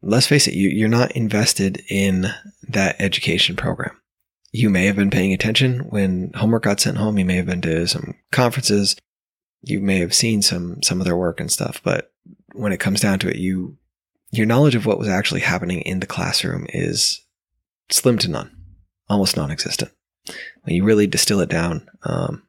Let's 0.00 0.28
face 0.28 0.46
it, 0.46 0.54
you, 0.54 0.68
you're 0.68 0.88
not 0.88 1.12
invested 1.12 1.82
in 1.88 2.28
that 2.68 2.96
education 3.00 3.56
program 3.56 3.98
you 4.50 4.70
may 4.70 4.86
have 4.86 4.96
been 4.96 5.10
paying 5.10 5.32
attention 5.32 5.80
when 5.90 6.32
homework 6.34 6.64
got 6.64 6.80
sent 6.80 6.96
home. 6.96 7.18
You 7.18 7.24
may 7.24 7.36
have 7.36 7.46
been 7.46 7.60
to 7.62 7.86
some 7.86 8.14
conferences. 8.32 8.96
You 9.62 9.80
may 9.80 9.98
have 9.98 10.14
seen 10.14 10.42
some 10.42 10.82
some 10.82 11.00
of 11.00 11.04
their 11.04 11.16
work 11.16 11.40
and 11.40 11.50
stuff. 11.50 11.80
But 11.82 12.12
when 12.52 12.72
it 12.72 12.80
comes 12.80 13.00
down 13.00 13.18
to 13.20 13.28
it, 13.28 13.36
you 13.36 13.76
your 14.30 14.46
knowledge 14.46 14.74
of 14.74 14.86
what 14.86 14.98
was 14.98 15.08
actually 15.08 15.40
happening 15.40 15.80
in 15.82 16.00
the 16.00 16.06
classroom 16.06 16.66
is 16.70 17.20
slim 17.90 18.18
to 18.18 18.28
none, 18.28 18.56
almost 19.08 19.36
non-existent. 19.36 19.90
When 20.62 20.74
you 20.74 20.84
really 20.84 21.06
distill 21.06 21.40
it 21.40 21.48
down, 21.48 21.88
um, 22.02 22.42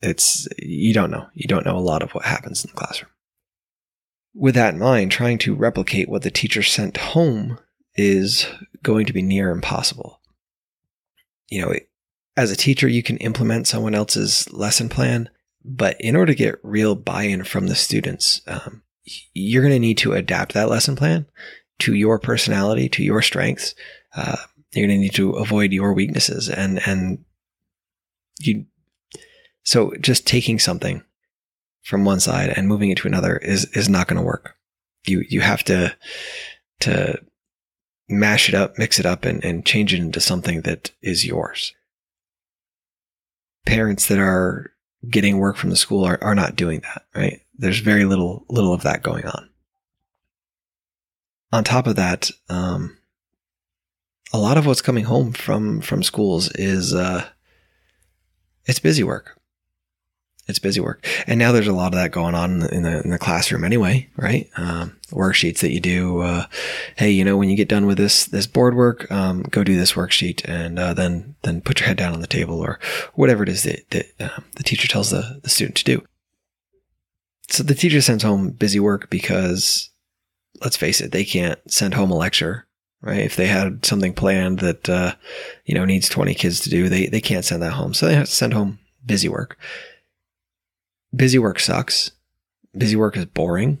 it's 0.00 0.48
you 0.58 0.92
don't 0.92 1.10
know. 1.10 1.26
You 1.34 1.46
don't 1.46 1.66
know 1.66 1.76
a 1.76 1.80
lot 1.80 2.02
of 2.02 2.12
what 2.12 2.24
happens 2.24 2.64
in 2.64 2.70
the 2.70 2.76
classroom. 2.76 3.10
With 4.34 4.54
that 4.54 4.74
in 4.74 4.80
mind, 4.80 5.10
trying 5.10 5.38
to 5.38 5.54
replicate 5.54 6.08
what 6.08 6.22
the 6.22 6.30
teacher 6.30 6.62
sent 6.62 6.96
home 6.96 7.58
is 7.94 8.46
going 8.82 9.04
to 9.04 9.12
be 9.12 9.20
near 9.20 9.50
impossible 9.50 10.21
you 11.52 11.60
know, 11.60 11.74
as 12.34 12.50
a 12.50 12.56
teacher, 12.56 12.88
you 12.88 13.02
can 13.02 13.18
implement 13.18 13.68
someone 13.68 13.94
else's 13.94 14.50
lesson 14.54 14.88
plan, 14.88 15.28
but 15.62 16.00
in 16.00 16.16
order 16.16 16.32
to 16.32 16.38
get 16.38 16.58
real 16.62 16.94
buy 16.94 17.24
in 17.24 17.44
from 17.44 17.66
the 17.66 17.74
students, 17.74 18.40
um, 18.46 18.82
you're 19.34 19.62
going 19.62 19.74
to 19.74 19.78
need 19.78 19.98
to 19.98 20.14
adapt 20.14 20.54
that 20.54 20.70
lesson 20.70 20.96
plan 20.96 21.26
to 21.80 21.92
your 21.92 22.18
personality, 22.18 22.88
to 22.88 23.02
your 23.02 23.20
strengths. 23.20 23.74
Uh, 24.16 24.36
you're 24.72 24.86
going 24.86 24.98
to 24.98 25.02
need 25.02 25.14
to 25.14 25.32
avoid 25.32 25.72
your 25.72 25.92
weaknesses 25.92 26.48
and, 26.48 26.80
and 26.86 27.22
you, 28.40 28.64
so 29.62 29.92
just 30.00 30.26
taking 30.26 30.58
something 30.58 31.02
from 31.82 32.06
one 32.06 32.18
side 32.18 32.48
and 32.48 32.66
moving 32.66 32.88
it 32.88 32.96
to 32.96 33.08
another 33.08 33.36
is, 33.36 33.66
is 33.76 33.90
not 33.90 34.08
going 34.08 34.16
to 34.16 34.26
work. 34.26 34.56
You, 35.04 35.22
you 35.28 35.42
have 35.42 35.62
to, 35.64 35.94
to 36.80 37.20
mash 38.12 38.48
it 38.48 38.54
up, 38.54 38.78
mix 38.78 38.98
it 38.98 39.06
up 39.06 39.24
and, 39.24 39.44
and 39.44 39.66
change 39.66 39.92
it 39.92 40.00
into 40.00 40.20
something 40.20 40.62
that 40.62 40.90
is 41.02 41.26
yours. 41.26 41.74
Parents 43.66 44.08
that 44.08 44.18
are 44.18 44.72
getting 45.08 45.38
work 45.38 45.56
from 45.56 45.70
the 45.70 45.76
school 45.76 46.04
are, 46.04 46.22
are 46.22 46.34
not 46.34 46.56
doing 46.56 46.80
that, 46.80 47.06
right? 47.14 47.40
There's 47.56 47.80
very 47.80 48.04
little, 48.04 48.44
little 48.48 48.72
of 48.72 48.82
that 48.82 49.02
going 49.02 49.26
on. 49.26 49.48
On 51.52 51.64
top 51.64 51.86
of 51.86 51.96
that, 51.96 52.30
um, 52.48 52.98
a 54.32 54.38
lot 54.38 54.56
of 54.56 54.66
what's 54.66 54.82
coming 54.82 55.04
home 55.04 55.32
from, 55.32 55.80
from 55.80 56.02
schools 56.02 56.50
is, 56.52 56.94
uh, 56.94 57.28
it's 58.64 58.78
busy 58.78 59.02
work 59.02 59.38
it's 60.48 60.58
busy 60.58 60.80
work. 60.80 61.06
And 61.26 61.38
now 61.38 61.52
there's 61.52 61.68
a 61.68 61.72
lot 61.72 61.92
of 61.92 61.92
that 61.94 62.10
going 62.10 62.34
on 62.34 62.62
in 62.70 62.82
the, 62.82 63.02
in 63.02 63.10
the 63.10 63.18
classroom 63.18 63.64
anyway, 63.64 64.08
right? 64.16 64.50
Um, 64.56 64.96
worksheets 65.10 65.60
that 65.60 65.70
you 65.70 65.80
do. 65.80 66.20
Uh, 66.20 66.46
hey, 66.96 67.10
you 67.10 67.24
know, 67.24 67.36
when 67.36 67.48
you 67.48 67.56
get 67.56 67.68
done 67.68 67.86
with 67.86 67.96
this, 67.96 68.26
this 68.26 68.46
board 68.46 68.74
work, 68.74 69.10
um, 69.10 69.42
go 69.42 69.62
do 69.62 69.76
this 69.76 69.92
worksheet 69.92 70.42
and, 70.48 70.78
uh, 70.78 70.94
then, 70.94 71.36
then 71.42 71.60
put 71.60 71.78
your 71.78 71.86
head 71.86 71.96
down 71.96 72.12
on 72.12 72.20
the 72.20 72.26
table 72.26 72.60
or 72.60 72.80
whatever 73.14 73.42
it 73.42 73.48
is 73.48 73.62
that, 73.62 73.88
that 73.90 74.06
uh, 74.18 74.40
the 74.56 74.64
teacher 74.64 74.88
tells 74.88 75.10
the, 75.10 75.40
the 75.42 75.50
student 75.50 75.76
to 75.76 75.84
do. 75.84 76.04
So 77.48 77.62
the 77.62 77.74
teacher 77.74 78.00
sends 78.00 78.24
home 78.24 78.50
busy 78.50 78.80
work 78.80 79.10
because 79.10 79.90
let's 80.60 80.76
face 80.76 81.00
it, 81.00 81.12
they 81.12 81.24
can't 81.24 81.58
send 81.70 81.94
home 81.94 82.10
a 82.10 82.16
lecture 82.16 82.66
right? 83.04 83.22
If 83.22 83.34
they 83.34 83.48
had 83.48 83.84
something 83.84 84.14
planned 84.14 84.60
that, 84.60 84.88
uh, 84.88 85.16
you 85.64 85.74
know, 85.74 85.84
needs 85.84 86.08
20 86.08 86.34
kids 86.34 86.60
to 86.60 86.70
do, 86.70 86.88
they, 86.88 87.08
they 87.08 87.20
can't 87.20 87.44
send 87.44 87.60
that 87.62 87.72
home. 87.72 87.94
So 87.94 88.06
they 88.06 88.14
have 88.14 88.26
to 88.26 88.32
send 88.32 88.54
home 88.54 88.78
busy 89.04 89.28
work 89.28 89.58
busy 91.14 91.38
work 91.38 91.60
sucks. 91.60 92.10
Busy 92.76 92.96
work 92.96 93.16
is 93.16 93.26
boring. 93.26 93.78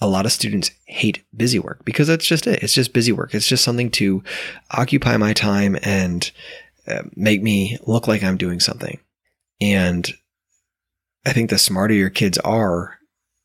A 0.00 0.08
lot 0.08 0.26
of 0.26 0.32
students 0.32 0.70
hate 0.86 1.24
busy 1.36 1.58
work 1.58 1.84
because 1.84 2.08
that's 2.08 2.26
just 2.26 2.46
it. 2.46 2.62
It's 2.62 2.72
just 2.72 2.92
busy 2.92 3.12
work. 3.12 3.34
It's 3.34 3.46
just 3.46 3.64
something 3.64 3.90
to 3.92 4.22
occupy 4.70 5.16
my 5.16 5.32
time 5.32 5.76
and 5.82 6.30
uh, 6.88 7.02
make 7.14 7.42
me 7.42 7.78
look 7.86 8.08
like 8.08 8.22
I'm 8.22 8.36
doing 8.36 8.58
something. 8.58 8.98
And 9.60 10.12
I 11.24 11.32
think 11.32 11.50
the 11.50 11.58
smarter 11.58 11.94
your 11.94 12.10
kids 12.10 12.36
are, 12.38 12.98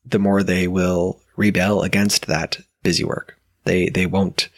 the 0.04 0.18
more 0.18 0.42
they 0.42 0.66
will 0.66 1.20
rebel 1.36 1.82
against 1.82 2.26
that 2.26 2.58
busy 2.82 3.04
work. 3.04 3.38
They 3.64 3.88
they 3.88 4.06
won't 4.06 4.48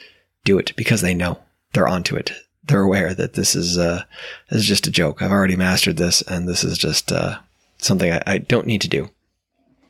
do 0.45 0.59
it 0.59 0.75
because 0.77 1.03
they 1.03 1.15
know 1.15 1.39
they're 1.73 1.89
onto 1.89 2.17
it. 2.17 2.33
They're 2.65 2.83
aware 2.83 3.15
that 3.15 3.35
this 3.35 3.55
is 3.55 3.77
uh, 3.77 4.05
this 4.49 4.61
is 4.61 4.67
just 4.67 4.87
a 4.87 4.91
joke. 4.91 5.21
I've 5.21 5.33
already 5.33 5.57
mastered 5.57 5.97
this, 5.97 6.23
and 6.23 6.49
this 6.49 6.65
is 6.65 6.79
just 6.79 7.13
uh, 7.13 7.39
something 7.81 8.12
I, 8.12 8.23
I 8.27 8.38
don't 8.38 8.66
need 8.66 8.81
to 8.83 8.88
do. 8.88 9.11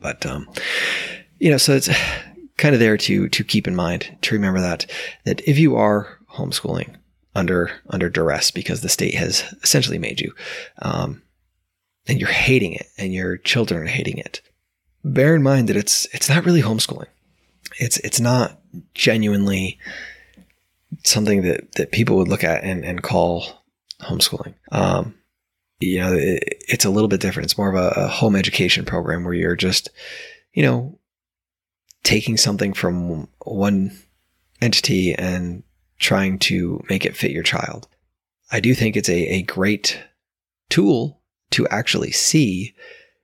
But 0.00 0.24
um, 0.26 0.48
you 1.38 1.50
know, 1.50 1.59
so 1.59 1.74
it's 1.74 1.88
kind 2.57 2.74
of 2.74 2.81
there 2.81 2.96
to 2.96 3.29
to 3.29 3.44
keep 3.44 3.66
in 3.66 3.74
mind 3.74 4.16
to 4.22 4.35
remember 4.35 4.61
that 4.61 4.90
that 5.24 5.40
if 5.48 5.59
you 5.59 5.76
are 5.76 6.18
homeschooling 6.35 6.96
under 7.35 7.70
under 7.88 8.09
duress 8.09 8.50
because 8.50 8.81
the 8.81 8.88
state 8.88 9.14
has 9.14 9.42
essentially 9.62 9.98
made 9.98 10.20
you, 10.20 10.33
um, 10.83 11.22
and 12.07 12.18
you're 12.18 12.29
hating 12.29 12.72
it, 12.72 12.87
and 12.98 13.12
your 13.12 13.37
children 13.37 13.83
are 13.83 13.87
hating 13.87 14.18
it, 14.18 14.40
bear 15.05 15.35
in 15.35 15.42
mind 15.42 15.68
that 15.68 15.76
it's 15.76 16.07
it's 16.12 16.29
not 16.29 16.44
really 16.44 16.62
homeschooling. 16.62 17.09
It's 17.79 17.98
it's 17.98 18.20
not 18.20 18.61
genuinely 18.94 19.79
something 21.05 21.42
that 21.42 21.72
that 21.72 21.92
people 21.92 22.16
would 22.16 22.29
look 22.29 22.44
at 22.44 22.64
and 22.64 22.85
and 22.85 23.03
call 23.03 23.64
homeschooling. 24.00 24.55
Um, 24.72 25.14
you 25.81 25.99
know, 25.99 26.12
it, 26.12 26.62
it's 26.69 26.85
a 26.85 26.90
little 26.90 27.09
bit 27.09 27.21
different. 27.21 27.47
It's 27.47 27.59
more 27.59 27.75
of 27.75 27.75
a, 27.75 28.01
a 28.03 28.09
home 28.09 28.37
education 28.37 28.85
program 28.85 29.25
where 29.25 29.35
you're 29.35 29.57
just, 29.57 29.88
you 30.53 30.62
know, 30.62 30.99
taking 32.03 32.37
something 32.37 32.73
from 32.73 33.29
one 33.45 33.97
entity 34.61 35.14
and 35.14 35.62
trying 35.99 36.38
to 36.38 36.83
make 36.88 37.05
it 37.05 37.16
fit 37.16 37.31
your 37.31 37.43
child. 37.43 37.88
I 38.53 38.61
do 38.61 38.75
think 38.75 38.97
it's 38.97 39.09
a, 39.09 39.35
a 39.35 39.43
great 39.43 40.01
tool 40.69 41.21
to 41.51 41.66
actually 41.69 42.12
see 42.12 42.75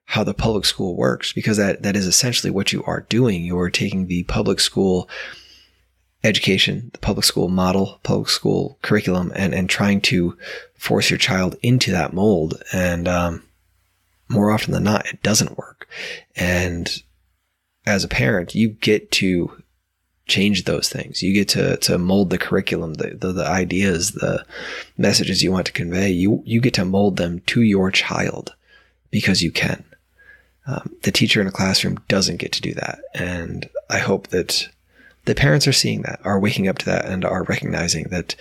how 0.05 0.23
the 0.23 0.35
public 0.35 0.64
school 0.64 0.97
works 0.97 1.33
because 1.33 1.57
that, 1.57 1.83
that 1.83 1.97
is 1.97 2.07
essentially 2.07 2.51
what 2.51 2.73
you 2.73 2.83
are 2.85 3.01
doing. 3.09 3.45
You're 3.45 3.71
taking 3.71 4.07
the 4.07 4.23
public 4.25 4.61
school 4.61 5.09
education, 6.24 6.90
the 6.92 6.98
public 6.98 7.24
school 7.24 7.48
model, 7.48 8.00
public 8.02 8.29
school 8.29 8.79
curriculum, 8.83 9.33
and, 9.35 9.55
and 9.55 9.68
trying 9.68 10.00
to 10.00 10.37
force 10.74 11.11
your 11.11 11.18
child 11.18 11.57
into 11.62 11.90
that 11.92 12.12
mold. 12.12 12.62
And 12.72 13.07
um, 13.07 13.42
more 14.29 14.50
often 14.50 14.72
than 14.72 14.85
not, 14.85 15.07
it 15.07 15.22
doesn't 15.22 15.59
work. 15.59 15.88
And 16.35 17.02
as 17.87 18.05
a 18.05 18.09
parent, 18.09 18.55
you 18.55 18.70
get 18.70 19.12
to 19.12 19.62
change 20.26 20.64
those 20.64 20.88
things. 20.88 21.22
You 21.22 21.33
get 21.33 21.48
to, 21.50 21.76
to 21.76 21.98
mold 21.98 22.31
the 22.31 22.38
curriculum, 22.38 22.94
the, 22.94 23.14
the, 23.14 23.33
the 23.33 23.46
ideas, 23.46 24.12
the 24.12 24.44
messages 24.98 25.42
you 25.42 25.52
want 25.52 25.66
to 25.66 25.72
convey. 25.72 26.11
You, 26.11 26.42
you 26.44 26.61
get 26.61 26.74
to 26.74 26.85
mold 26.85 27.16
them 27.16 27.40
to 27.46 27.62
your 27.62 27.92
child 27.92 28.55
because 29.11 29.42
you 29.42 29.52
can. 29.52 29.85
Um, 30.66 30.96
the 31.05 31.12
teacher 31.12 31.40
in 31.40 31.46
a 31.46 31.52
classroom 31.52 32.00
doesn't 32.09 32.38
get 32.38 32.50
to 32.52 32.61
do 32.61 32.74
that. 32.74 32.98
And 33.14 33.68
I 33.88 33.98
hope 33.98 34.29
that 34.29 34.68
the 35.26 35.34
parents 35.34 35.66
are 35.68 35.72
seeing 35.72 36.02
that, 36.02 36.20
are 36.24 36.40
waking 36.40 36.68
up 36.68 36.78
to 36.78 36.86
that, 36.86 37.04
and 37.06 37.24
are 37.24 37.42
recognizing 37.44 38.04
that 38.10 38.34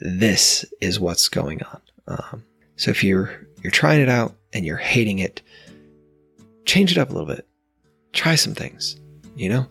this 0.00 0.64
is 0.80 1.00
what's 1.00 1.28
going 1.28 1.62
on. 1.62 1.80
Um, 2.06 2.44
so 2.76 2.90
if 2.90 3.02
you're 3.02 3.46
you're 3.62 3.70
trying 3.70 4.00
it 4.00 4.08
out 4.08 4.34
and 4.52 4.66
you're 4.66 4.76
hating 4.76 5.20
it, 5.20 5.40
change 6.66 6.92
it 6.92 6.98
up 6.98 7.08
a 7.08 7.12
little 7.12 7.26
bit. 7.26 7.46
Try 8.12 8.34
some 8.34 8.54
things. 8.54 9.00
You 9.36 9.48
know, 9.48 9.66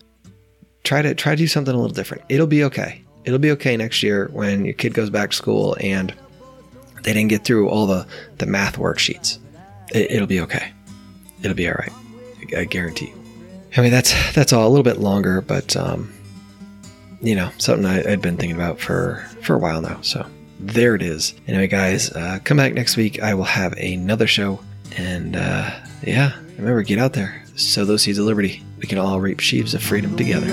try 0.84 1.02
to 1.02 1.14
try 1.14 1.34
to 1.34 1.38
do 1.38 1.48
something 1.48 1.74
a 1.74 1.78
little 1.78 1.94
different. 1.94 2.24
It'll 2.30 2.48
be 2.48 2.64
okay. 2.64 3.04
It'll 3.26 3.40
be 3.40 3.52
okay 3.52 3.78
next 3.78 4.04
year 4.04 4.30
when 4.34 4.66
your 4.66 4.74
kid 4.74 4.94
goes 4.94 5.10
back 5.10 5.30
to 5.32 5.36
school 5.36 5.78
and 5.80 6.14
they 7.04 7.14
didn't 7.14 7.30
get 7.30 7.44
through 7.44 7.70
all 7.70 7.86
the 7.86 8.08
the 8.38 8.46
math 8.46 8.78
worksheets. 8.78 9.38
It, 9.94 10.20
will 10.20 10.28
be 10.28 10.40
okay. 10.40 10.72
It'll 11.44 11.56
be 11.56 11.68
all 11.68 11.76
right. 11.76 11.92
I, 12.56 12.62
I 12.62 12.66
guarantee 12.66 13.08
you. 13.08 13.24
I 13.76 13.82
mean, 13.82 13.92
that's 13.92 14.34
that's 14.34 14.54
all 14.54 14.68
a 14.68 14.70
little 14.70 14.84
bit 14.84 15.00
longer, 15.00 15.42
but 15.42 15.76
um, 15.76 16.13
you 17.24 17.36
know, 17.36 17.50
something 17.58 17.86
I, 17.86 18.08
had 18.08 18.22
been 18.22 18.38
thinking 18.38 18.56
about 18.56 18.80
for 18.80 19.26
for 19.42 19.56
a 19.56 19.58
while 19.58 19.82
now. 19.82 20.00
So 20.02 20.26
there 20.60 20.94
it 20.94 21.02
is. 21.02 21.34
Anyway, 21.48 21.68
guys, 21.68 22.12
uh, 22.12 22.40
come 22.44 22.58
back 22.58 22.74
next 22.74 22.98
week. 22.98 23.22
I 23.22 23.34
will 23.34 23.44
have 23.46 23.74
another 23.74 24.28
show, 24.28 24.60
and 24.98 25.36
uh, 25.36 25.72
yeah, 26.04 26.34
remember, 26.58 26.84
get 26.84 27.00
out 27.00 27.14
there, 27.14 27.44
sow 27.56 27.86
those 27.86 28.04
seeds 28.04 28.18
of 28.18 28.26
liberty. 28.26 28.64
We 28.78 28.88
can 28.88 28.98
all 28.98 29.20
reap 29.20 29.40
sheaves 29.40 29.74
of 29.74 29.82
freedom 29.82 30.16
together. 30.18 30.48